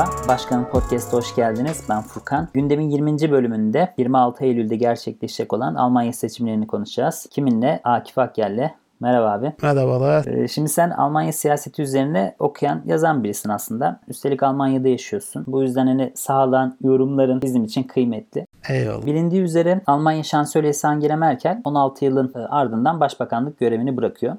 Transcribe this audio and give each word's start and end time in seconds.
Merhaba, 0.00 0.28
Başkanın 0.28 0.64
Podcast'a 0.64 1.16
hoş 1.16 1.34
geldiniz. 1.34 1.84
Ben 1.88 2.02
Furkan. 2.02 2.48
Gündemin 2.54 2.90
20. 2.90 3.30
bölümünde 3.30 3.94
26 3.98 4.44
Eylül'de 4.44 4.76
gerçekleşecek 4.76 5.52
olan 5.52 5.74
Almanya 5.74 6.12
seçimlerini 6.12 6.66
konuşacağız. 6.66 7.26
Kiminle? 7.30 7.80
Akif 7.84 8.18
Akyer'le. 8.18 8.79
Merhaba 9.00 9.30
abi. 9.30 9.52
Merhabalar. 9.62 10.26
Ee, 10.26 10.48
şimdi 10.48 10.68
sen 10.68 10.90
Almanya 10.90 11.32
siyaseti 11.32 11.82
üzerine 11.82 12.34
okuyan, 12.38 12.82
yazan 12.86 13.24
birisin 13.24 13.48
aslında. 13.48 14.00
Üstelik 14.08 14.42
Almanya'da 14.42 14.88
yaşıyorsun. 14.88 15.44
Bu 15.46 15.62
yüzden 15.62 15.86
hani 15.86 16.12
sağlanan 16.14 16.76
yorumların 16.82 17.42
bizim 17.42 17.64
için 17.64 17.82
kıymetli. 17.82 18.46
Eyvallah. 18.68 19.06
Bilindiği 19.06 19.42
üzere 19.42 19.80
Almanya 19.86 20.22
şansölyesi 20.22 20.86
Angela 20.86 21.16
Merkel 21.16 21.60
16 21.64 22.04
yılın 22.04 22.32
e, 22.36 22.38
ardından 22.38 23.00
başbakanlık 23.00 23.58
görevini 23.58 23.96
bırakıyor. 23.96 24.36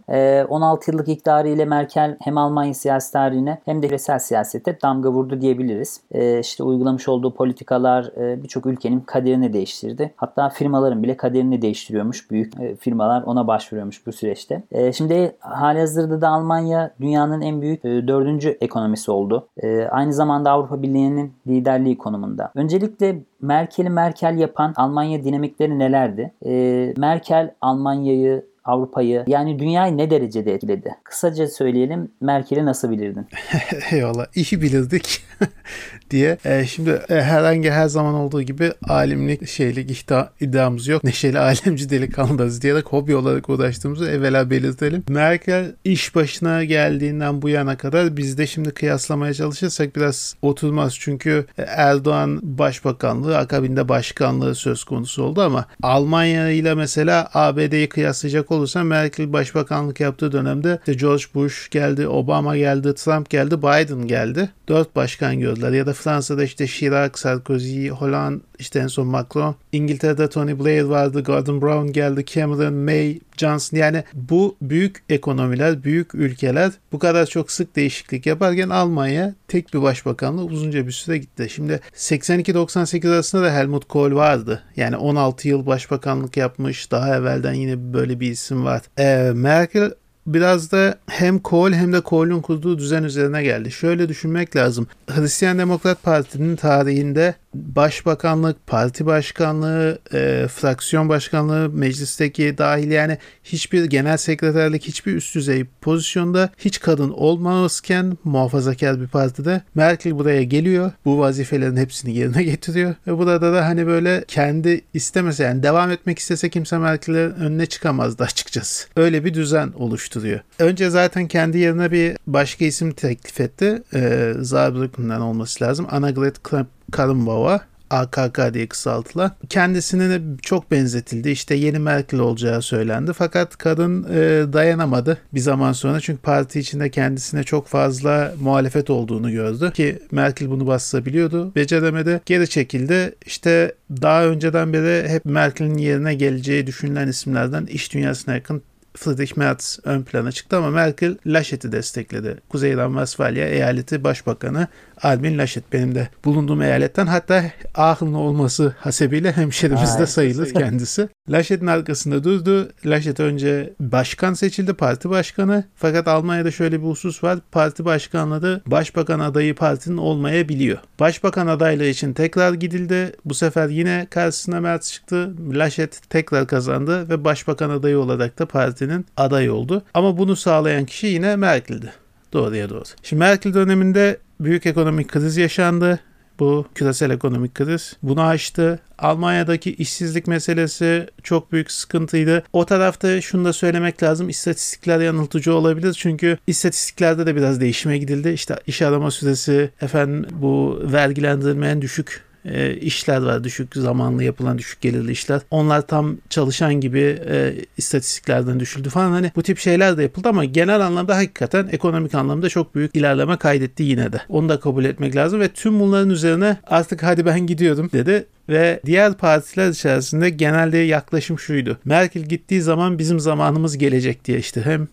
16 0.50 0.92
yıllık 0.92 1.08
iktidarı 1.08 1.50
ile 1.50 1.66
Merkel 1.66 2.18
hem 2.22 2.38
Almanya 2.38 2.74
siyasi 2.74 3.14
tarihine 3.14 3.62
hem 3.66 3.82
de 3.82 3.88
küresel 3.88 4.20
siyasete 4.20 4.82
damga 4.82 5.12
vurdu 5.12 5.42
diyebiliriz. 5.42 6.02
İşte 6.42 6.64
uygulamış 6.64 7.08
olduğu 7.08 7.34
politikalar 7.34 8.06
e, 8.18 8.44
birçok 8.44 8.66
ülkenin 8.66 9.00
kaderini 9.00 9.54
değiştirdi. 9.54 10.14
Hatta 10.16 10.50
firmaların 10.50 11.04
bile 11.04 11.18
kaderini 11.18 11.62
değiştiriyormuş. 11.62 12.32
Büyük 12.32 12.60
e, 12.60 12.76
firmalar 12.76 13.22
ona 13.22 13.48
başvuruyormuş 13.48 14.08
bu 14.08 14.12
süreçte. 14.12 14.51
Şimdi 14.94 15.36
hali 15.40 15.80
hazırda 15.80 16.22
da 16.22 16.30
Almanya 16.30 16.92
dünyanın 17.02 17.42
en 17.42 17.62
büyük 17.62 17.84
dördüncü 17.84 18.58
ekonomisi 18.62 19.12
oldu. 19.12 19.48
Aynı 19.90 20.14
zamanda 20.14 20.52
Avrupa 20.52 20.82
Birliği'nin 20.82 21.34
liderliği 21.48 21.98
konumunda. 21.98 22.52
Öncelikle 22.56 23.22
Merkel'i 23.42 23.90
Merkel 23.90 24.38
yapan 24.38 24.74
Almanya 24.76 25.24
dinamikleri 25.24 25.80
nelerdi? 25.80 26.32
E, 26.46 26.94
Merkel 26.98 27.54
Almanya'yı 27.62 28.46
Avrupa'yı 28.66 29.24
yani 29.28 29.60
dünyayı 29.60 29.98
ne 29.98 30.10
derecede 30.10 30.54
etkiledi? 30.54 30.96
Kısaca 31.04 31.48
söyleyelim 31.48 32.12
Merkel'i 32.22 32.66
nasıl 32.66 32.92
bilirdin? 32.92 33.28
Eyvallah 33.92 34.26
iyi 34.36 34.62
bilirdik 34.62 35.24
diye. 36.12 36.38
E, 36.46 36.66
şimdi 36.66 37.02
e, 37.10 37.16
herhangi 37.22 37.72
her 37.72 37.88
zaman 37.88 38.14
olduğu 38.14 38.42
gibi 38.42 38.72
alimlik 38.90 39.48
şeylik 39.48 39.92
ihta, 39.92 40.30
iddiamız 40.40 40.88
yok. 40.88 41.04
Neşeli 41.04 41.40
alemci 41.40 41.90
delikanlıyız 41.90 42.62
diyerek 42.62 42.86
hobi 42.86 43.16
olarak 43.16 43.50
uğraştığımızı 43.50 44.10
evvela 44.10 44.50
belirtelim. 44.50 45.04
Merkel 45.10 45.76
iş 45.84 46.16
başına 46.16 46.64
geldiğinden 46.64 47.42
bu 47.42 47.50
yana 47.50 47.78
kadar 47.78 48.18
biz 48.18 48.38
de 48.38 48.48
şimdi 48.48 48.72
kıyaslamaya 48.72 49.34
çalışırsak 49.34 49.96
biraz 49.96 50.36
oturmaz. 50.42 50.96
Çünkü 51.00 51.46
Erdoğan 51.58 52.40
başbakanlığı 52.44 53.38
akabinde 53.38 53.90
başkanlığı 53.90 54.56
söz 54.56 54.84
konusu 54.84 55.24
oldu 55.24 55.42
ama 55.42 55.66
Almanya 55.84 56.50
ile 56.50 56.74
mesela 56.74 57.30
ABD'yi 57.34 57.90
kıyaslayacak 57.90 58.51
olursa 58.52 58.84
Merkel 58.84 59.34
başbakanlık 59.34 60.00
yaptığı 60.00 60.32
dönemde 60.32 60.80
işte 60.80 60.94
George 60.94 61.24
Bush 61.34 61.70
geldi, 61.70 62.08
Obama 62.08 62.58
geldi, 62.58 62.96
Trump 62.96 63.30
geldi, 63.30 63.58
Biden 63.58 64.08
geldi. 64.08 64.50
Dört 64.70 64.96
başkan 64.96 65.40
gördüler. 65.40 65.72
Ya 65.72 65.86
da 65.86 65.94
Fransa'da 65.94 66.44
işte 66.44 66.68
Chirac, 66.68 67.20
Sarkozy, 67.20 67.90
Hollande, 67.90 68.44
işte 68.62 68.80
en 68.80 68.88
son 68.88 69.08
Macron. 69.08 69.56
İngiltere'de 69.72 70.30
Tony 70.30 70.60
Blair 70.60 70.84
vardı, 70.84 71.24
Gordon 71.24 71.62
Brown 71.62 71.92
geldi, 71.92 72.26
Cameron, 72.26 72.74
May, 72.74 73.20
Johnson. 73.38 73.78
Yani 73.78 74.04
bu 74.14 74.56
büyük 74.62 75.04
ekonomiler, 75.10 75.84
büyük 75.84 76.16
ülkeler 76.16 76.72
bu 76.92 77.00
kadar 77.00 77.26
çok 77.26 77.52
sık 77.52 77.76
değişiklik 77.76 78.26
yaparken 78.26 78.70
Almanya 78.70 79.36
tek 79.48 79.74
bir 79.74 79.82
başbakanlığı 79.82 80.44
uzunca 80.44 80.88
bir 80.88 80.92
süre 80.92 81.18
gitti. 81.18 81.48
Şimdi 81.50 81.80
82-98 81.96 83.10
arasında 83.10 83.44
da 83.44 83.54
Helmut 83.54 83.88
Kohl 83.88 84.16
vardı. 84.16 84.64
Yani 84.76 84.98
16 84.98 85.48
yıl 85.48 85.66
başbakanlık 85.66 86.38
yapmış. 86.38 86.92
Daha 86.92 87.16
evvelden 87.16 87.54
yine 87.54 87.94
böyle 87.94 88.20
bir 88.20 88.32
isim 88.32 88.66
var. 88.66 88.82
Ee, 89.00 89.32
Merkel 89.36 89.92
biraz 90.28 90.72
da 90.72 90.96
hem 91.08 91.40
Kohl 91.40 91.72
hem 91.72 91.94
de 91.94 92.02
Kohl'un 92.02 92.42
kurduğu 92.42 92.78
düzen 92.78 93.04
üzerine 93.04 93.44
geldi. 93.44 93.72
Şöyle 93.72 94.10
düşünmek 94.10 94.56
lazım. 94.56 94.88
Hristiyan 95.08 95.60
Demokrat 95.60 96.04
Parti'nin 96.04 96.56
tarihinde 96.56 97.36
başbakanlık, 97.54 98.68
parti 98.68 99.06
başkanlığı, 99.06 100.00
e, 100.14 100.48
fraksiyon 100.48 101.10
başkanlığı, 101.10 101.70
meclisteki 101.70 102.58
dahil 102.58 102.92
yani 102.92 103.18
hiçbir 103.44 103.86
genel 103.86 104.18
sekreterlik, 104.18 104.88
hiçbir 104.88 105.16
üst 105.16 105.36
düzey 105.36 105.66
pozisyonda 105.82 106.50
hiç 106.58 106.80
kadın 106.80 107.10
olmazken 107.10 108.18
muhafazakar 108.24 109.02
bir 109.02 109.08
partide 109.08 109.62
Merkel 109.76 110.18
buraya 110.18 110.44
geliyor. 110.44 110.92
Bu 111.06 111.20
vazifelerin 111.20 111.78
hepsini 111.78 112.18
yerine 112.18 112.44
getiriyor. 112.44 112.96
Ve 113.08 113.18
burada 113.18 113.54
da 113.54 113.66
hani 113.66 113.88
böyle 113.88 114.24
kendi 114.28 114.82
istemese 114.94 115.44
yani 115.44 115.64
devam 115.64 115.92
etmek 115.92 116.20
istese 116.20 116.50
kimse 116.50 116.78
Merkel'in 116.78 117.32
önüne 117.32 117.66
çıkamazdı 117.66 118.24
açıkçası. 118.24 118.88
Öyle 118.96 119.26
bir 119.26 119.34
düzen 119.34 119.72
oluşturuyor. 119.76 120.40
Önce 120.60 120.90
zaten 120.90 121.28
kendi 121.28 121.58
yerine 121.58 121.92
bir 121.92 122.18
başka 122.28 122.66
isim 122.66 122.92
teklif 122.92 123.40
etti. 123.40 123.84
E, 123.94 124.34
Saarbrücken'den 124.44 125.20
olması 125.20 125.64
lazım. 125.64 125.88
Annegret 125.92 126.44
Kramp-Karrenbauer 126.92 127.60
AKK 127.90 128.54
diye 128.54 128.68
kısaltılan. 128.68 129.32
Kendisine 129.50 130.10
de 130.10 130.22
çok 130.42 130.72
benzetildi. 130.72 131.30
İşte 131.30 131.56
yeni 131.56 131.80
Merkel 131.80 132.20
olacağı 132.20 132.62
söylendi. 132.62 133.14
Fakat 133.14 133.58
kadın 133.58 134.04
e, 134.04 134.54
dayanamadı 134.54 135.18
bir 135.34 135.40
zaman 135.40 135.72
sonra. 135.72 136.00
Çünkü 136.00 136.22
parti 136.22 136.60
içinde 136.60 136.90
kendisine 136.90 137.44
çok 137.44 137.68
fazla 137.68 138.34
muhalefet 138.42 138.90
olduğunu 138.90 139.32
gördü. 139.32 139.72
Ki 139.74 140.00
Merkel 140.12 140.50
bunu 140.50 140.68
bastırabiliyordu. 140.68 141.56
Beceremedi. 141.56 142.22
Geri 142.26 142.50
çekildi. 142.50 143.16
İşte 143.26 143.76
daha 144.02 144.26
önceden 144.26 144.74
beri 144.74 145.10
hep 145.10 145.26
Merkel'in 145.26 145.78
yerine 145.78 146.14
geleceği 146.14 146.68
düşünülen 146.68 147.08
isimlerden 147.08 147.66
iş 147.66 147.94
dünyasına 147.94 148.36
yakın 148.36 148.62
Friedrich 148.94 149.38
Merz 149.38 149.80
ön 149.84 150.04
plana 150.04 150.32
çıktı 150.32 150.58
ama 150.58 150.70
Merkel 150.70 151.18
Laschet'i 151.26 151.72
destekledi. 151.72 152.38
Kuzey 152.50 152.72
Ren-Westfalia 152.74 153.48
eyaleti 153.48 154.04
başbakanı 154.04 154.68
Albin 155.02 155.38
Laschet 155.38 155.74
benim 155.74 155.96
de 155.96 156.10
bulunduğum 156.26 156.62
eyaletten 156.62 157.08
hatta 157.08 157.44
Aachen'lı 157.76 158.18
olması 158.18 158.76
hasebiyle 158.80 159.32
hemşerimizde 159.32 160.06
sayılır 160.06 160.54
kendisi. 160.54 161.10
Laschet'in 161.32 161.68
arkasında 161.68 162.24
durdu. 162.24 162.70
Laschet 162.86 163.20
önce 163.20 163.74
başkan 163.80 164.34
seçildi, 164.34 164.74
parti 164.74 165.10
başkanı. 165.10 165.64
Fakat 165.76 166.08
Almanya'da 166.08 166.52
şöyle 166.52 166.82
bir 166.82 166.86
husus 166.86 167.24
var. 167.24 167.40
Parti 167.52 167.86
başkanlığı 167.86 168.62
başbakan 168.66 169.20
adayı 169.20 169.56
partinin 169.56 169.98
olmayabiliyor. 169.98 170.78
Başbakan 171.00 171.48
adaylığı 171.48 171.86
için 171.86 172.14
tekrar 172.14 172.54
gidildi. 172.54 173.14
Bu 173.26 173.34
sefer 173.34 173.70
yine 173.70 174.08
karşısına 174.10 174.60
Merz 174.60 174.92
çıktı. 174.92 175.34
Laschet 175.54 176.02
tekrar 176.10 176.48
kazandı 176.48 177.10
ve 177.10 177.24
başbakan 177.24 177.70
adayı 177.70 178.00
olarak 178.00 178.40
da 178.40 178.46
partinin 178.46 179.06
adayı 179.18 179.54
oldu. 179.54 179.84
Ama 179.94 180.18
bunu 180.18 180.36
sağlayan 180.36 180.86
kişi 180.86 181.08
yine 181.08 181.36
Merkel'di. 181.36 181.94
Doğruya 182.34 182.70
doğru. 182.70 182.84
Şimdi 183.04 183.20
Merkel 183.20 183.54
döneminde 183.54 184.18
büyük 184.40 184.66
ekonomik 184.66 185.08
kriz 185.08 185.38
yaşandı. 185.38 186.00
Bu 186.42 186.66
küresel 186.76 187.10
ekonomik 187.10 187.56
kriz 187.56 187.98
bunu 188.04 188.22
aştı. 188.22 188.80
Almanya'daki 189.00 189.74
işsizlik 189.74 190.28
meselesi 190.28 191.08
çok 191.24 191.52
büyük 191.52 191.72
sıkıntıydı. 191.72 192.44
O 192.54 192.66
tarafta 192.66 193.22
şunu 193.22 193.46
da 193.46 193.54
söylemek 193.54 194.04
lazım. 194.04 194.30
İstatistikler 194.30 195.00
yanıltıcı 195.00 195.56
olabilir. 195.56 195.94
Çünkü 195.94 196.38
istatistiklerde 196.48 197.26
de 197.26 197.36
biraz 197.36 197.62
değişime 197.62 197.98
gidildi. 197.98 198.30
İşte 198.30 198.56
iş 198.68 198.82
arama 198.82 199.12
süresi, 199.12 199.70
efendim 199.82 200.26
bu 200.32 200.82
vergilendirilmeyen 200.84 201.82
düşük 201.82 202.31
e, 202.46 202.76
işler 202.76 203.22
var. 203.22 203.44
Düşük 203.44 203.76
zamanlı 203.76 204.24
yapılan 204.24 204.58
düşük 204.58 204.82
gelirli 204.82 205.12
işler. 205.12 205.42
Onlar 205.52 205.88
tam 205.88 206.18
çalışan 206.30 206.74
gibi 206.74 207.20
e, 207.30 207.56
istatistiklerden 207.78 208.60
düşüldü 208.60 208.90
falan. 208.90 209.12
Hani 209.12 209.32
bu 209.36 209.44
tip 209.44 209.58
şeyler 209.58 209.98
de 209.98 210.04
yapıldı 210.04 210.30
ama 210.30 210.46
genel 210.46 210.80
anlamda 210.80 211.18
hakikaten 211.18 211.70
ekonomik 211.72 212.16
anlamda 212.16 212.50
çok 212.50 212.76
büyük 212.76 212.96
ilerleme 212.96 213.38
kaydetti 213.38 213.84
yine 213.84 214.14
de. 214.14 214.22
Onu 214.30 214.50
da 214.50 214.60
kabul 214.60 214.86
etmek 214.86 215.16
lazım 215.16 215.40
ve 215.40 215.48
tüm 215.48 215.80
bunların 215.80 216.10
üzerine 216.10 216.58
artık 216.68 217.04
hadi 217.04 217.26
ben 217.26 217.48
gidiyorum 217.48 217.90
dedi 217.94 218.26
ve 218.50 218.82
diğer 218.86 219.14
partiler 219.14 219.70
içerisinde 219.70 220.30
genelde 220.30 220.78
yaklaşım 220.78 221.40
şuydu. 221.40 221.78
Merkel 221.86 222.24
gittiği 222.24 222.62
zaman 222.62 223.00
bizim 223.00 223.20
zamanımız 223.20 223.78
gelecek 223.78 224.26
diye 224.26 224.38
işte 224.38 224.62
hem 224.62 224.88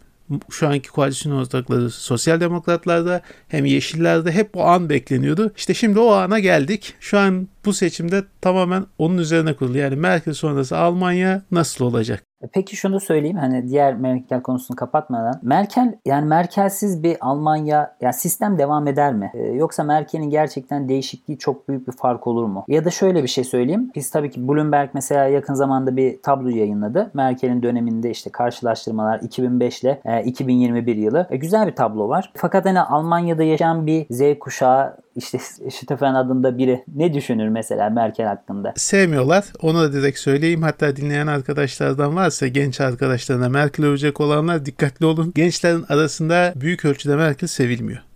şu 0.51 0.69
anki 0.69 0.89
koalisyon 0.89 1.33
ortakları 1.33 1.91
sosyal 1.91 2.41
demokratlarda 2.41 3.23
hem 3.49 3.65
yeşillerde 3.65 4.33
hep 4.33 4.57
o 4.57 4.65
an 4.65 4.89
bekleniyordu. 4.89 5.53
İşte 5.57 5.75
şimdi 5.75 5.99
o 5.99 6.13
ana 6.13 6.39
geldik. 6.39 6.95
Şu 7.01 7.19
an 7.19 7.49
bu 7.65 7.73
seçimde 7.73 8.25
tamamen 8.41 8.87
onun 8.99 9.19
üzerine 9.19 9.55
kurulu. 9.55 9.79
Yani 9.79 9.97
Merkel 9.97 10.35
sonrası 10.35 10.79
Almanya 10.79 11.43
nasıl 11.51 11.85
olacak? 11.85 12.28
E, 12.43 12.47
peki 12.53 12.77
şunu 12.77 13.01
söyleyeyim 13.01 13.37
hani 13.37 13.69
diğer 13.69 13.95
Merkel 13.95 14.43
konusunu 14.43 14.77
kapatmadan. 14.77 15.41
Merkel 15.43 15.95
yani 16.07 16.27
Merkelsiz 16.27 17.03
bir 17.03 17.17
Almanya 17.21 17.97
ya 18.01 18.13
sistem 18.13 18.59
devam 18.59 18.87
eder 18.87 19.15
mi? 19.15 19.31
Ee, 19.35 19.43
yoksa 19.43 19.85
Merkel'in 19.85 20.31
gerçekten 20.31 20.89
değişikliği 20.89 21.39
çok 21.39 21.69
büyük 21.69 21.89
bir 21.89 21.93
fark 21.93 22.27
olur 22.27 22.45
mu? 22.45 22.65
Ya 22.69 22.85
da 22.85 22.91
şöyle 22.91 23.23
bir 23.23 23.29
şey 23.29 23.45
söyleyeyim. 23.45 23.91
Biz 23.95 24.11
tabii 24.11 24.31
ki 24.31 24.49
Bloomberg 24.49 24.91
mesela 24.95 25.25
yakın 25.25 25.55
zamanda 25.55 25.97
bir 25.97 26.23
tablo 26.23 26.49
yayınladı. 26.49 27.11
Merkel'in 27.15 27.63
döneminde 27.63 28.11
işte 28.11 28.31
karşılaştırmalar 28.31 29.21
2005 29.21 29.83
ile 29.83 30.01
e, 30.05 30.25
2021 30.25 30.97
yılı. 30.97 31.27
E, 31.31 31.37
güzel 31.37 31.67
bir 31.67 31.75
tablo 31.75 32.09
var. 32.09 32.33
Fakat 32.35 32.65
hani 32.65 32.81
Almanya'da 32.81 33.43
yaşayan 33.43 33.87
bir 33.87 34.07
Z 34.11 34.39
kuşağı 34.41 34.97
işte 35.19 35.39
Stefan 35.71 36.15
adında 36.15 36.59
biri 36.59 36.85
ne 36.95 37.15
düşünür 37.15 37.49
mesela 37.49 37.91
Merkel 37.91 38.27
hakkında? 38.27 38.73
Sevmiyorlar. 38.77 39.45
Onu 39.63 39.81
da 39.81 39.93
direkt 39.93 40.19
söyleyeyim. 40.19 40.63
Hatta 40.63 40.97
dinleyen 40.97 41.27
arkadaşlardan 41.27 42.17
varsa 42.17 42.47
genç 42.47 42.81
arkadaşlarına 42.81 43.49
Merkel 43.49 43.87
övecek 43.87 44.21
olanlar 44.21 44.67
dikkatli 44.67 45.07
olun. 45.07 45.33
Gençlerin 45.35 45.85
arasında 45.89 46.53
büyük 46.57 46.85
ölçüde 46.85 47.17
Merkel 47.17 47.49
sevilmiyor. 47.49 48.08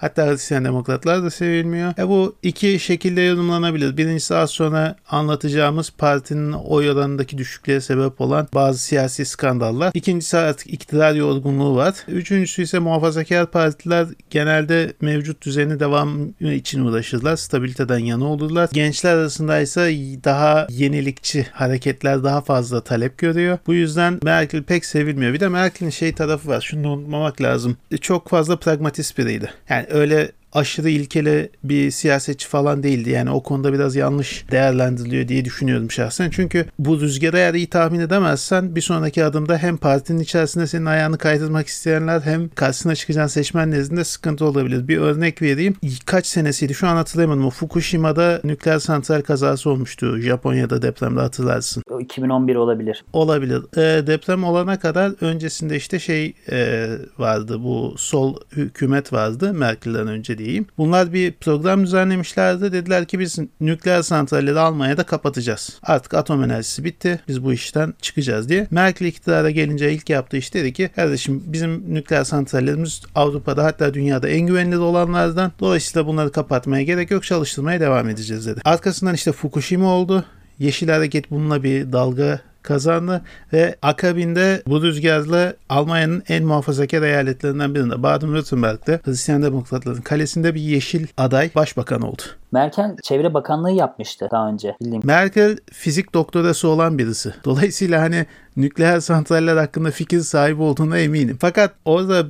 Hatta 0.00 0.26
Hristiyan 0.26 0.64
demokratlar 0.64 1.22
da 1.22 1.30
sevilmiyor. 1.30 1.92
E 1.98 2.08
bu 2.08 2.36
iki 2.42 2.78
şekilde 2.78 3.20
yorumlanabilir. 3.20 3.96
Birincisi 3.96 4.34
az 4.34 4.50
sonra 4.50 4.96
anlatacağımız 5.10 5.90
partinin 5.90 6.52
oy 6.52 6.90
oranındaki 6.90 7.38
düşüklüğe 7.38 7.80
sebep 7.80 8.20
olan 8.20 8.48
bazı 8.54 8.78
siyasi 8.78 9.24
skandallar. 9.24 9.90
İkincisi 9.94 10.36
artık 10.36 10.72
iktidar 10.72 11.14
yorgunluğu 11.14 11.76
var. 11.76 11.94
Üçüncüsü 12.08 12.62
ise 12.62 12.78
muhafazakar 12.78 13.50
partiler 13.50 14.06
genelde 14.30 14.92
mevcut 15.00 15.42
düzeni 15.42 15.80
devam 15.80 16.28
için 16.40 16.84
uğraşırlar. 16.84 17.36
Stabiliteden 17.36 17.98
yana 17.98 18.24
olurlar. 18.24 18.68
Gençler 18.72 19.14
arasında 19.14 19.60
ise 19.60 19.80
daha 20.24 20.66
yenilikçi 20.70 21.46
hareketler 21.52 22.24
daha 22.24 22.40
fazla 22.40 22.80
talep 22.80 23.18
görüyor. 23.18 23.58
Bu 23.66 23.74
yüzden 23.74 24.20
Merkel 24.22 24.62
pek 24.62 24.84
sevilmiyor. 24.84 25.32
Bir 25.32 25.40
de 25.40 25.48
Merkel'in 25.48 25.90
şey 25.90 26.12
tarafı 26.12 26.48
var. 26.48 26.60
Şunu 26.60 26.92
unutmamak 26.92 27.42
lazım. 27.42 27.76
Çok 28.00 28.28
fazla 28.28 28.56
pragmatist 28.56 29.18
biriydi. 29.18 29.50
Yani 29.68 29.86
öyle 29.90 30.32
aşırı 30.52 30.90
ilkeli 30.90 31.50
bir 31.64 31.90
siyasetçi 31.90 32.48
falan 32.48 32.82
değildi. 32.82 33.10
Yani 33.10 33.30
o 33.30 33.42
konuda 33.42 33.72
biraz 33.72 33.96
yanlış 33.96 34.44
değerlendiriliyor 34.50 35.28
diye 35.28 35.44
düşünüyorum 35.44 35.90
şahsen. 35.90 36.30
Çünkü 36.30 36.66
bu 36.78 37.00
rüzgarı 37.00 37.38
eğer 37.38 37.54
iyi 37.54 37.66
tahmin 37.66 38.00
edemezsen 38.00 38.74
bir 38.76 38.80
sonraki 38.80 39.24
adımda 39.24 39.58
hem 39.58 39.76
partinin 39.76 40.18
içerisinde 40.18 40.66
senin 40.66 40.86
ayağını 40.86 41.18
kaydırmak 41.18 41.66
isteyenler 41.66 42.20
hem 42.20 42.48
karşısına 42.48 42.94
çıkacağın 42.94 43.26
seçmen 43.26 43.70
nezdinde 43.70 44.04
sıkıntı 44.04 44.44
olabilir. 44.44 44.88
Bir 44.88 44.98
örnek 44.98 45.42
vereyim. 45.42 45.76
Kaç 46.06 46.26
senesiydi 46.26 46.74
şu 46.74 46.88
an 46.88 46.96
hatırlayamadım. 46.96 47.46
O 47.46 47.50
Fukushima'da 47.50 48.40
nükleer 48.44 48.78
santral 48.78 49.22
kazası 49.22 49.70
olmuştu. 49.70 50.18
Japonya'da 50.18 50.82
depremde 50.82 51.20
hatırlarsın. 51.20 51.82
O 51.90 52.00
2011 52.00 52.56
olabilir. 52.56 53.04
Olabilir. 53.12 53.62
E, 53.76 54.06
deprem 54.06 54.44
olana 54.44 54.78
kadar 54.78 55.12
öncesinde 55.20 55.76
işte 55.76 55.98
şey 55.98 56.34
e, 56.50 56.88
vardı. 57.18 57.62
Bu 57.62 57.94
sol 57.98 58.36
hükümet 58.52 59.12
vardı 59.12 59.54
Merkel'den 59.54 60.08
önce 60.08 60.38
diyeyim. 60.44 60.66
Bunlar 60.78 61.12
bir 61.12 61.32
program 61.32 61.84
düzenlemişlerdi. 61.84 62.72
Dediler 62.72 63.04
ki 63.04 63.18
biz 63.18 63.38
nükleer 63.60 64.02
santralleri 64.02 64.58
Almanya'da 64.58 65.02
kapatacağız. 65.02 65.78
Artık 65.82 66.14
atom 66.14 66.44
enerjisi 66.44 66.84
bitti. 66.84 67.20
Biz 67.28 67.44
bu 67.44 67.52
işten 67.52 67.94
çıkacağız 68.02 68.48
diye. 68.48 68.66
Merkel 68.70 69.06
iktidara 69.06 69.50
gelince 69.50 69.92
ilk 69.92 70.10
yaptığı 70.10 70.36
iş 70.36 70.54
dedi 70.54 70.72
ki 70.72 70.90
kardeşim 70.96 71.42
bizim 71.46 71.94
nükleer 71.94 72.24
santrallerimiz 72.24 73.02
Avrupa'da 73.14 73.64
hatta 73.64 73.94
dünyada 73.94 74.28
en 74.28 74.40
güvenilir 74.40 74.76
olanlardan. 74.76 75.52
Dolayısıyla 75.60 76.06
bunları 76.06 76.32
kapatmaya 76.32 76.82
gerek 76.82 77.10
yok 77.10 77.24
çalıştırmaya 77.24 77.80
devam 77.80 78.08
edeceğiz 78.08 78.46
dedi. 78.46 78.60
Arkasından 78.64 79.14
işte 79.14 79.32
Fukushima 79.32 79.94
oldu. 79.94 80.24
Yeşil 80.58 80.88
Hareket 80.88 81.30
bununla 81.30 81.62
bir 81.62 81.92
dalga 81.92 82.40
kazandı 82.62 83.22
ve 83.52 83.76
akabinde 83.82 84.62
bu 84.66 84.82
rüzgarla 84.82 85.54
Almanya'nın 85.68 86.22
en 86.28 86.44
muhafazakar 86.44 87.02
eyaletlerinden 87.02 87.74
birinde 87.74 87.94
Baden-Württemberg'de 87.94 89.00
Hristiyan 89.04 89.42
Demokratların 89.42 90.00
kalesinde 90.00 90.54
bir 90.54 90.60
yeşil 90.60 91.06
aday 91.16 91.50
başbakan 91.54 92.02
oldu. 92.02 92.22
Merkel 92.52 92.96
Çevre 93.02 93.34
Bakanlığı 93.34 93.72
yapmıştı 93.72 94.28
daha 94.30 94.48
önce 94.48 94.76
bildiğim. 94.80 95.02
Merkel 95.04 95.56
fizik 95.72 96.14
doktorası 96.14 96.68
olan 96.68 96.98
birisi. 96.98 97.34
Dolayısıyla 97.44 98.02
hani 98.02 98.26
nükleer 98.56 99.00
santraller 99.00 99.56
hakkında 99.56 99.90
fikir 99.90 100.20
sahibi 100.20 100.62
olduğuna 100.62 100.98
eminim. 100.98 101.38
Fakat 101.40 101.74
orada 101.84 102.26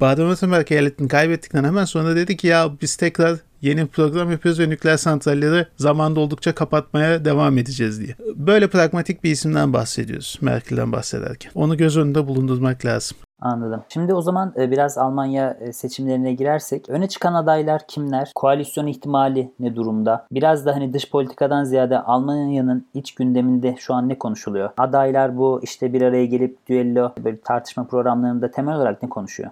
Baden-Württemberg 0.00 0.72
eyaletini 0.72 1.08
kaybettikten 1.08 1.64
hemen 1.64 1.84
sonra 1.84 2.16
dedi 2.16 2.36
ki 2.36 2.46
ya 2.46 2.70
biz 2.82 2.96
tekrar 2.96 3.38
yeni 3.62 3.86
program 3.86 4.30
yapıyoruz 4.30 4.60
ve 4.60 4.68
nükleer 4.68 4.96
santralleri 4.96 5.66
zamanda 5.76 6.20
oldukça 6.20 6.54
kapatmaya 6.54 7.24
devam 7.24 7.58
edeceğiz 7.58 8.00
diye. 8.00 8.16
Böyle 8.36 8.70
pragmatik 8.70 9.24
bir 9.24 9.30
isimden 9.30 9.72
bahsediyoruz 9.72 10.38
Merkel'den 10.40 10.92
bahsederken. 10.92 11.50
Onu 11.54 11.76
göz 11.76 11.96
önünde 11.96 12.26
bulundurmak 12.26 12.84
lazım. 12.84 13.16
Anladım. 13.42 13.82
Şimdi 13.88 14.14
o 14.14 14.22
zaman 14.22 14.52
e, 14.56 14.70
biraz 14.70 14.98
Almanya 14.98 15.56
e, 15.60 15.72
seçimlerine 15.72 16.32
girersek 16.32 16.88
öne 16.88 17.08
çıkan 17.08 17.34
adaylar 17.34 17.82
kimler? 17.88 18.32
Koalisyon 18.34 18.86
ihtimali 18.86 19.52
ne 19.60 19.76
durumda? 19.76 20.26
Biraz 20.32 20.66
da 20.66 20.74
hani 20.74 20.92
dış 20.92 21.10
politikadan 21.10 21.64
ziyade 21.64 21.98
Almanya'nın 21.98 22.86
iç 22.94 23.14
gündeminde 23.14 23.76
şu 23.78 23.94
an 23.94 24.08
ne 24.08 24.18
konuşuluyor? 24.18 24.70
Adaylar 24.76 25.36
bu 25.36 25.60
işte 25.62 25.92
bir 25.92 26.02
araya 26.02 26.26
gelip 26.26 26.66
düello 26.68 27.12
böyle 27.24 27.40
tartışma 27.40 27.84
programlarında 27.84 28.50
temel 28.50 28.76
olarak 28.76 29.02
ne 29.02 29.08
konuşuyor? 29.08 29.50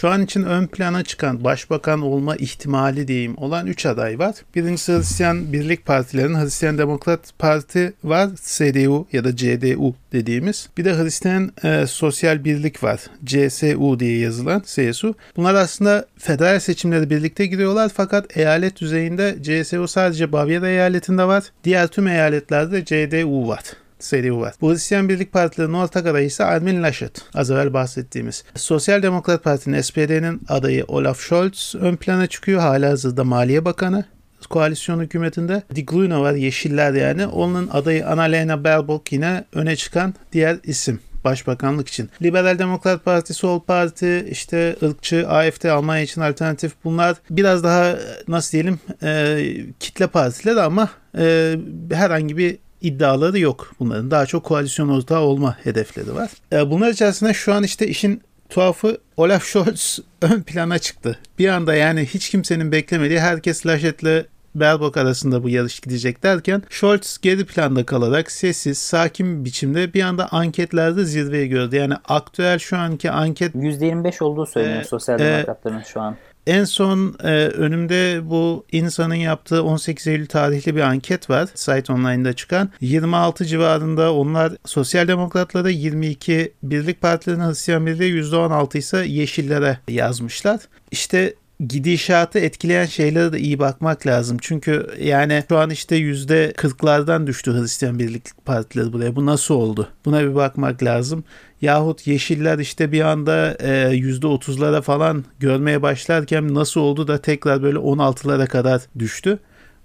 Şu 0.00 0.08
an 0.08 0.22
için 0.22 0.42
ön 0.42 0.66
plana 0.66 1.04
çıkan 1.04 1.44
başbakan 1.44 2.00
olma 2.00 2.36
ihtimali 2.36 3.08
diyeyim 3.08 3.34
olan 3.36 3.66
3 3.66 3.86
aday 3.86 4.18
var. 4.18 4.34
Birincisi 4.54 4.92
Hristiyan 4.92 5.52
Birlik 5.52 5.86
Partilerin 5.86 6.34
Hristiyan 6.34 6.78
Demokrat 6.78 7.38
Parti 7.38 7.92
var. 8.04 8.28
CDU 8.36 9.06
ya 9.12 9.24
da 9.24 9.36
CDU 9.36 9.94
dediğimiz. 10.12 10.68
Bir 10.78 10.84
de 10.84 10.98
Hristiyan 10.98 11.52
e, 11.64 11.86
Sosyal 11.86 12.44
Birlik 12.44 12.82
var. 12.82 13.00
CSU 13.24 14.00
diye 14.00 14.18
yazılan 14.18 14.62
CSU. 14.66 15.14
Bunlar 15.36 15.54
aslında 15.54 16.06
federal 16.18 16.60
seçimleri 16.60 17.10
birlikte 17.10 17.46
giriyorlar 17.46 17.90
fakat 17.94 18.36
eyalet 18.36 18.80
düzeyinde 18.80 19.36
CSU 19.42 19.88
sadece 19.88 20.32
Bavyera 20.32 20.68
eyaletinde 20.68 21.24
var. 21.24 21.44
Diğer 21.64 21.86
tüm 21.86 22.06
eyaletlerde 22.06 22.84
CDU 22.84 23.48
var 23.48 23.64
seri 24.00 24.36
var. 24.36 24.54
Bu 24.60 24.70
Hristiyan 24.72 25.08
Birlik 25.08 25.32
Partilerinin 25.32 25.74
ortak 25.74 26.06
adayı 26.06 26.26
ise 26.26 26.44
Armin 26.44 26.82
Laschet. 26.82 27.22
Az 27.34 27.50
evvel 27.50 27.72
bahsettiğimiz. 27.74 28.44
Sosyal 28.54 29.02
Demokrat 29.02 29.44
Parti'nin 29.44 29.80
SPD'nin 29.80 30.40
adayı 30.48 30.84
Olaf 30.88 31.20
Scholz 31.20 31.74
ön 31.80 31.96
plana 31.96 32.26
çıkıyor. 32.26 32.60
Hala 32.60 32.90
hazırda 32.90 33.24
Maliye 33.24 33.64
Bakanı 33.64 34.04
koalisyon 34.50 35.00
hükümetinde. 35.00 35.62
Die 35.74 35.84
Grüne 35.84 36.18
var 36.18 36.32
Yeşiller 36.32 36.92
yani. 36.92 37.26
Onun 37.26 37.68
adayı 37.68 38.06
Annalena 38.06 38.64
Baerbock 38.64 39.12
yine 39.12 39.44
öne 39.52 39.76
çıkan 39.76 40.14
diğer 40.32 40.56
isim 40.64 41.00
başbakanlık 41.24 41.88
için. 41.88 42.10
Liberal 42.22 42.58
Demokrat 42.58 43.04
Parti, 43.04 43.34
Sol 43.34 43.60
Parti, 43.60 44.26
işte 44.30 44.76
ırkçı, 44.82 45.28
AFD, 45.28 45.64
Almanya 45.64 46.02
için 46.02 46.20
alternatif 46.20 46.72
bunlar 46.84 47.16
biraz 47.30 47.64
daha 47.64 47.96
nasıl 48.28 48.52
diyelim 48.52 48.80
e, 49.02 49.38
kitle 49.80 50.06
partiler 50.06 50.56
ama 50.56 50.88
e, 51.18 51.56
herhangi 51.92 52.36
bir 52.36 52.58
iddiaları 52.80 53.38
yok 53.38 53.72
bunların. 53.80 54.10
Daha 54.10 54.26
çok 54.26 54.44
koalisyon 54.44 54.88
ortağı 54.88 55.20
olma 55.20 55.56
hedefleri 55.64 56.14
var. 56.14 56.30
E, 56.52 56.70
bunlar 56.70 56.90
içerisinde 56.90 57.34
şu 57.34 57.54
an 57.54 57.62
işte 57.62 57.86
işin 57.86 58.22
tuhafı 58.48 58.98
Olaf 59.16 59.44
Scholz 59.44 59.98
ön 60.22 60.42
plana 60.42 60.78
çıktı. 60.78 61.18
Bir 61.38 61.48
anda 61.48 61.74
yani 61.74 62.06
hiç 62.06 62.30
kimsenin 62.30 62.72
beklemediği 62.72 63.20
herkes 63.20 63.66
Laşet'le 63.66 64.26
Baerbock 64.54 64.96
arasında 64.96 65.42
bu 65.42 65.48
yarış 65.48 65.80
gidecek 65.80 66.22
derken 66.22 66.62
Scholz 66.70 67.18
geri 67.22 67.46
planda 67.46 67.86
kalarak 67.86 68.30
sessiz, 68.30 68.78
sakin 68.78 69.40
bir 69.40 69.44
biçimde 69.44 69.94
bir 69.94 70.02
anda 70.02 70.28
anketlerde 70.32 71.04
zirveyi 71.04 71.48
gördü. 71.48 71.76
Yani 71.76 71.94
aktüel 72.08 72.58
şu 72.58 72.76
anki 72.76 73.10
anket 73.10 73.54
%25 73.54 74.24
olduğu 74.24 74.46
söyleniyor 74.46 74.80
ee, 74.80 74.84
sosyal 74.84 75.18
demokratların 75.18 75.80
e, 75.80 75.84
şu 75.84 76.00
an. 76.00 76.16
En 76.46 76.64
son 76.64 77.16
e, 77.22 77.28
önümde 77.46 78.20
bu 78.30 78.66
insanın 78.72 79.14
yaptığı 79.14 79.64
18 79.64 80.06
Eylül 80.06 80.26
tarihli 80.26 80.76
bir 80.76 80.80
anket 80.80 81.30
var. 81.30 81.48
Site 81.54 81.92
Online'da 81.92 82.32
çıkan. 82.32 82.70
26 82.80 83.44
civarında 83.44 84.14
onlar 84.14 84.52
sosyal 84.64 85.08
demokratlara 85.08 85.70
22 85.70 86.52
birlik 86.62 87.00
partilerin 87.00 87.40
Hristiyan 87.40 87.86
Birliği 87.86 88.22
%16 88.22 88.78
ise 88.78 89.04
yeşillere 89.06 89.78
yazmışlar. 89.88 90.60
İşte 90.90 91.34
gidişatı 91.68 92.38
etkileyen 92.38 92.86
şeylere 92.86 93.32
de 93.32 93.38
iyi 93.38 93.58
bakmak 93.58 94.06
lazım. 94.06 94.38
Çünkü 94.40 94.86
yani 95.00 95.44
şu 95.48 95.58
an 95.58 95.70
işte 95.70 95.96
yüzde 95.96 96.52
kırklardan 96.56 97.26
düştü 97.26 97.52
Hristiyan 97.52 97.98
Birlik 97.98 98.44
Partileri 98.44 98.92
buraya. 98.92 99.16
Bu 99.16 99.26
nasıl 99.26 99.54
oldu? 99.54 99.88
Buna 100.04 100.22
bir 100.22 100.34
bakmak 100.34 100.82
lazım. 100.82 101.24
Yahut 101.62 102.06
Yeşiller 102.06 102.58
işte 102.58 102.92
bir 102.92 103.00
anda 103.00 103.56
e, 103.60 103.94
yüzde 103.94 104.26
otuzlara 104.26 104.80
falan 104.82 105.24
görmeye 105.38 105.82
başlarken 105.82 106.54
nasıl 106.54 106.80
oldu 106.80 107.08
da 107.08 107.18
tekrar 107.18 107.62
böyle 107.62 107.78
16'lara 107.78 108.46
kadar 108.46 108.82
düştü. 108.98 109.38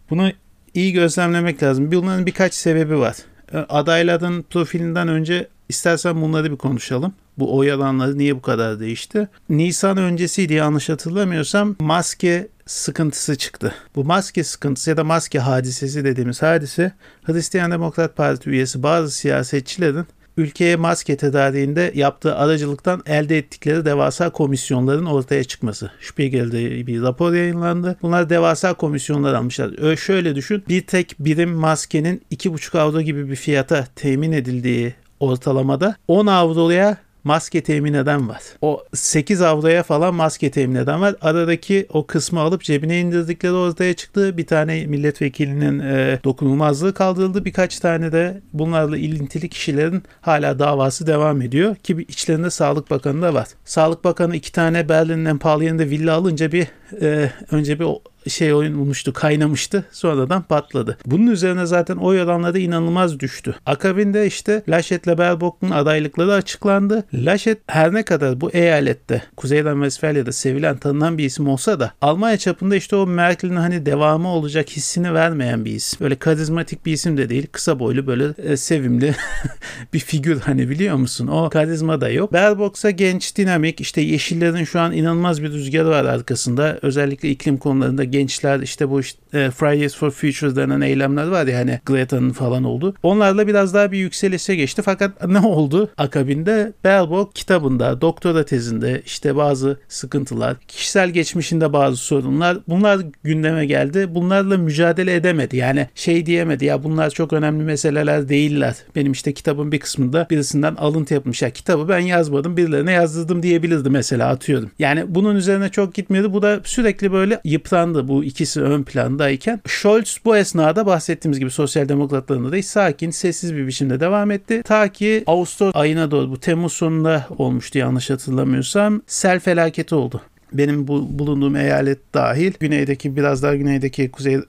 Bunu 0.10 0.32
iyi 0.74 0.94
gözlemlemek 0.94 1.64
lazım. 1.64 1.92
Bunların 1.92 2.26
birkaç 2.26 2.54
sebebi 2.54 3.00
var. 3.00 3.16
E, 3.54 3.58
adayların 3.58 4.42
profilinden 4.42 5.08
önce 5.08 5.48
istersen 5.70 6.22
bunları 6.22 6.52
bir 6.52 6.58
konuşalım 6.58 7.14
bu 7.38 7.58
oy 7.58 7.72
alanları 7.72 8.18
niye 8.18 8.36
bu 8.36 8.42
kadar 8.42 8.80
değişti? 8.80 9.28
Nisan 9.50 9.98
öncesiydi 9.98 10.54
yanlış 10.54 10.90
hatırlamıyorsam 10.90 11.76
maske 11.80 12.48
sıkıntısı 12.66 13.36
çıktı. 13.36 13.76
Bu 13.96 14.06
maske 14.06 14.44
sıkıntısı 14.44 14.90
ya 14.90 14.98
da 14.98 15.04
maske 15.04 15.40
hadisesi 15.40 16.06
dediğimiz 16.06 16.42
hadise 16.42 16.92
Hristiyan 17.24 17.72
Demokrat 17.72 18.16
Parti 18.16 18.50
üyesi 18.50 18.84
bazı 18.84 19.12
siyasetçilerin 19.12 20.06
ülkeye 20.38 20.76
maske 20.76 21.18
tedariğinde 21.18 21.92
yaptığı 21.96 22.36
aracılıktan 22.36 23.04
elde 23.06 23.38
ettikleri 23.38 23.86
devasa 23.86 24.30
komisyonların 24.30 25.06
ortaya 25.06 25.44
çıkması. 25.44 25.92
Spiegel'de 26.02 26.88
bir 26.88 27.02
rapor 27.02 27.34
yayınlandı. 27.34 27.98
Bunlar 28.02 28.30
devasa 28.30 28.74
komisyonlar 28.74 29.34
almışlar. 29.34 29.84
Öyle 29.84 29.98
şöyle 29.98 30.36
düşün. 30.36 30.64
Bir 30.70 30.82
tek 30.82 31.16
birim 31.20 31.52
maskenin 31.54 32.22
2,5 32.32 32.80
avro 32.80 33.02
gibi 33.02 33.30
bir 33.30 33.36
fiyata 33.36 33.88
temin 33.96 34.32
edildiği 34.32 34.94
ortalamada 35.20 35.96
10 36.08 36.28
avroya 36.28 36.98
maske 37.26 37.64
temin 37.64 37.94
eden 37.94 38.30
var. 38.30 38.42
O 38.62 38.84
8 38.94 39.42
avroya 39.42 39.84
falan 39.84 40.16
maske 40.16 40.52
temin 40.52 40.76
eden 40.76 41.02
var. 41.02 41.16
Aradaki 41.22 41.86
o 41.90 42.06
kısmı 42.06 42.40
alıp 42.40 42.62
cebine 42.62 43.00
indirdikleri 43.00 43.54
ortaya 43.54 43.94
çıktı. 43.94 44.38
Bir 44.38 44.46
tane 44.48 44.86
milletvekilinin 44.86 45.80
e, 45.80 46.20
dokunulmazlığı 46.24 46.94
kaldırıldı. 46.94 47.46
Birkaç 47.46 47.80
tane 47.80 48.12
de 48.12 48.42
bunlarla 48.54 48.98
ilintili 48.98 49.50
kişilerin 49.50 50.04
hala 50.22 50.60
davası 50.60 51.08
devam 51.08 51.42
ediyor. 51.42 51.76
Ki 51.76 52.06
içlerinde 52.08 52.50
Sağlık 52.50 52.92
Bakanı 52.92 53.22
da 53.22 53.34
var. 53.34 53.48
Sağlık 53.66 54.04
Bakanı 54.04 54.36
iki 54.36 54.52
tane 54.52 54.90
Berlin'in 54.90 55.26
en 55.26 55.38
pahalı 55.38 55.64
yerinde 55.64 55.90
villa 55.90 56.14
alınca 56.14 56.52
bir 56.52 56.68
e, 57.02 57.32
önce 57.52 57.80
bir 57.80 57.86
şey 58.30 58.54
oyun 58.54 58.80
olmuştu, 58.80 59.14
kaynamıştı. 59.14 59.86
Sonradan 59.92 60.42
patladı. 60.42 60.98
Bunun 61.06 61.28
üzerine 61.28 61.66
zaten 61.66 61.96
oy 61.96 62.22
oranları 62.22 62.60
inanılmaz 62.60 63.20
düştü. 63.20 63.56
Akabinde 63.66 64.28
işte 64.28 64.64
Laşet'le 64.70 65.18
Baerbock'un 65.18 65.70
adaylıkları 65.70 66.34
açıklandı. 66.34 67.04
Laşet 67.14 67.58
her 67.68 67.94
ne 67.94 68.04
kadar 68.04 68.42
bu 68.42 68.52
eyalette 68.52 69.24
Kuzeyden 69.38 69.82
Vesfalya'da 69.82 70.32
sevilen 70.32 70.78
tanınan 70.78 71.18
bir 71.18 71.24
isim 71.24 71.48
olsa 71.48 71.80
da 71.80 71.92
Almanya 72.02 72.38
çapında 72.38 72.76
işte 72.76 72.96
o 72.96 73.08
Merkel'in 73.08 73.56
hani 73.56 73.86
devamı 73.86 74.28
olacak 74.28 74.70
hissini 74.70 75.14
vermeyen 75.14 75.66
bir 75.66 75.72
isim. 75.72 76.00
Böyle 76.02 76.16
karizmatik 76.16 76.86
bir 76.86 76.94
isim 76.94 77.18
de 77.18 77.30
değil. 77.30 77.48
Kısa 77.52 77.80
boylu 77.80 78.08
böyle 78.08 78.52
e, 78.52 78.58
sevimli 78.58 79.16
bir 79.94 80.00
figür 80.00 80.40
hani 80.40 80.70
biliyor 80.70 80.96
musun? 80.96 81.28
O 81.28 81.50
karizma 81.50 82.02
da 82.02 82.10
yok. 82.10 82.34
Baerbock'sa 82.34 82.90
genç, 82.92 83.38
dinamik. 83.38 83.82
işte 83.82 84.02
yeşillerin 84.02 84.64
şu 84.64 84.80
an 84.80 84.94
inanılmaz 84.94 85.44
bir 85.44 85.52
rüzgarı 85.52 85.90
var 85.90 86.06
arkasında. 86.06 86.80
Özellikle 86.82 87.30
iklim 87.30 87.58
konularında 87.58 88.04
gençler 88.18 88.60
işte 88.60 88.90
bu 88.90 89.00
işte, 89.00 89.52
Fridays 89.52 89.96
for 89.96 90.12
Future 90.12 90.56
denen 90.56 90.82
eylemler 90.82 91.28
var 91.28 91.48
ya 91.48 91.60
hani 91.60 91.80
Greta'nın 91.86 92.32
falan 92.32 92.64
oldu. 92.64 92.94
Onlarla 93.04 93.48
biraz 93.48 93.74
daha 93.74 93.92
bir 93.92 93.98
yükselişe 93.98 94.56
geçti. 94.56 94.82
Fakat 94.82 95.28
ne 95.28 95.40
oldu? 95.40 95.90
Akabinde 95.98 96.74
Baerbock 96.84 97.36
kitabında, 97.36 98.02
doktora 98.02 98.46
tezinde 98.46 99.02
işte 99.06 99.36
bazı 99.36 99.80
sıkıntılar, 99.88 100.58
kişisel 100.68 101.10
geçmişinde 101.10 101.74
bazı 101.74 101.98
sorunlar 101.98 102.58
bunlar 102.68 103.02
gündeme 103.24 103.66
geldi. 103.66 104.16
Bunlarla 104.16 104.58
mücadele 104.58 105.16
edemedi. 105.16 105.58
Yani 105.58 105.88
şey 105.96 106.26
diyemedi 106.26 106.66
ya 106.66 106.84
bunlar 106.84 107.10
çok 107.10 107.34
önemli 107.34 107.64
meseleler 107.64 108.30
değiller. 108.30 108.76
Benim 108.96 109.12
işte 109.12 109.34
kitabın 109.34 109.72
bir 109.72 109.80
kısmında 109.80 110.28
birisinden 110.30 110.76
alıntı 110.76 111.14
yapmış. 111.14 111.42
Ya 111.42 111.50
kitabı 111.50 111.90
ben 111.90 112.00
yazmadım 112.00 112.58
birilerine 112.58 112.92
yazdırdım 112.92 113.44
diyebilirdi 113.44 113.90
mesela 113.90 114.30
atıyorum. 114.30 114.72
Yani 114.80 115.06
bunun 115.08 115.36
üzerine 115.36 115.70
çok 115.70 115.94
gitmedi. 115.94 116.34
Bu 116.34 116.42
da 116.42 116.60
sürekli 116.64 117.12
böyle 117.12 117.42
yıprandı 117.44 118.05
bu 118.08 118.24
ikisi 118.24 118.62
ön 118.62 118.84
plandayken 118.84 119.62
Scholz 119.68 120.18
bu 120.26 120.38
esnada 120.38 120.86
bahsettiğimiz 120.86 121.40
gibi 121.40 121.52
sosyal 121.52 121.90
demokratlarında 121.90 122.52
da 122.52 122.64
sakin, 122.64 123.12
sessiz 123.12 123.56
bir 123.56 123.68
biçimde 123.68 124.00
devam 124.00 124.32
etti. 124.32 124.62
Ta 124.66 124.88
ki 124.88 125.24
Ağustos 125.28 125.76
ayına 125.76 126.12
doğru 126.12 126.32
bu 126.32 126.40
Temmuz 126.40 126.74
sonunda 126.74 127.28
olmuştu 127.38 127.78
yanlış 127.78 128.10
hatırlamıyorsam 128.10 129.02
sel 129.08 129.40
felaketi 129.40 129.96
oldu 129.96 130.22
benim 130.54 130.88
bu, 130.88 131.20
bulunduğum 131.20 131.56
eyalet 131.56 132.14
dahil 132.14 132.54
güneydeki 132.60 133.16
biraz 133.16 133.44
daha 133.44 133.56
güneydeki 133.56 134.12
kuzey 134.12 134.36
e, 134.36 134.40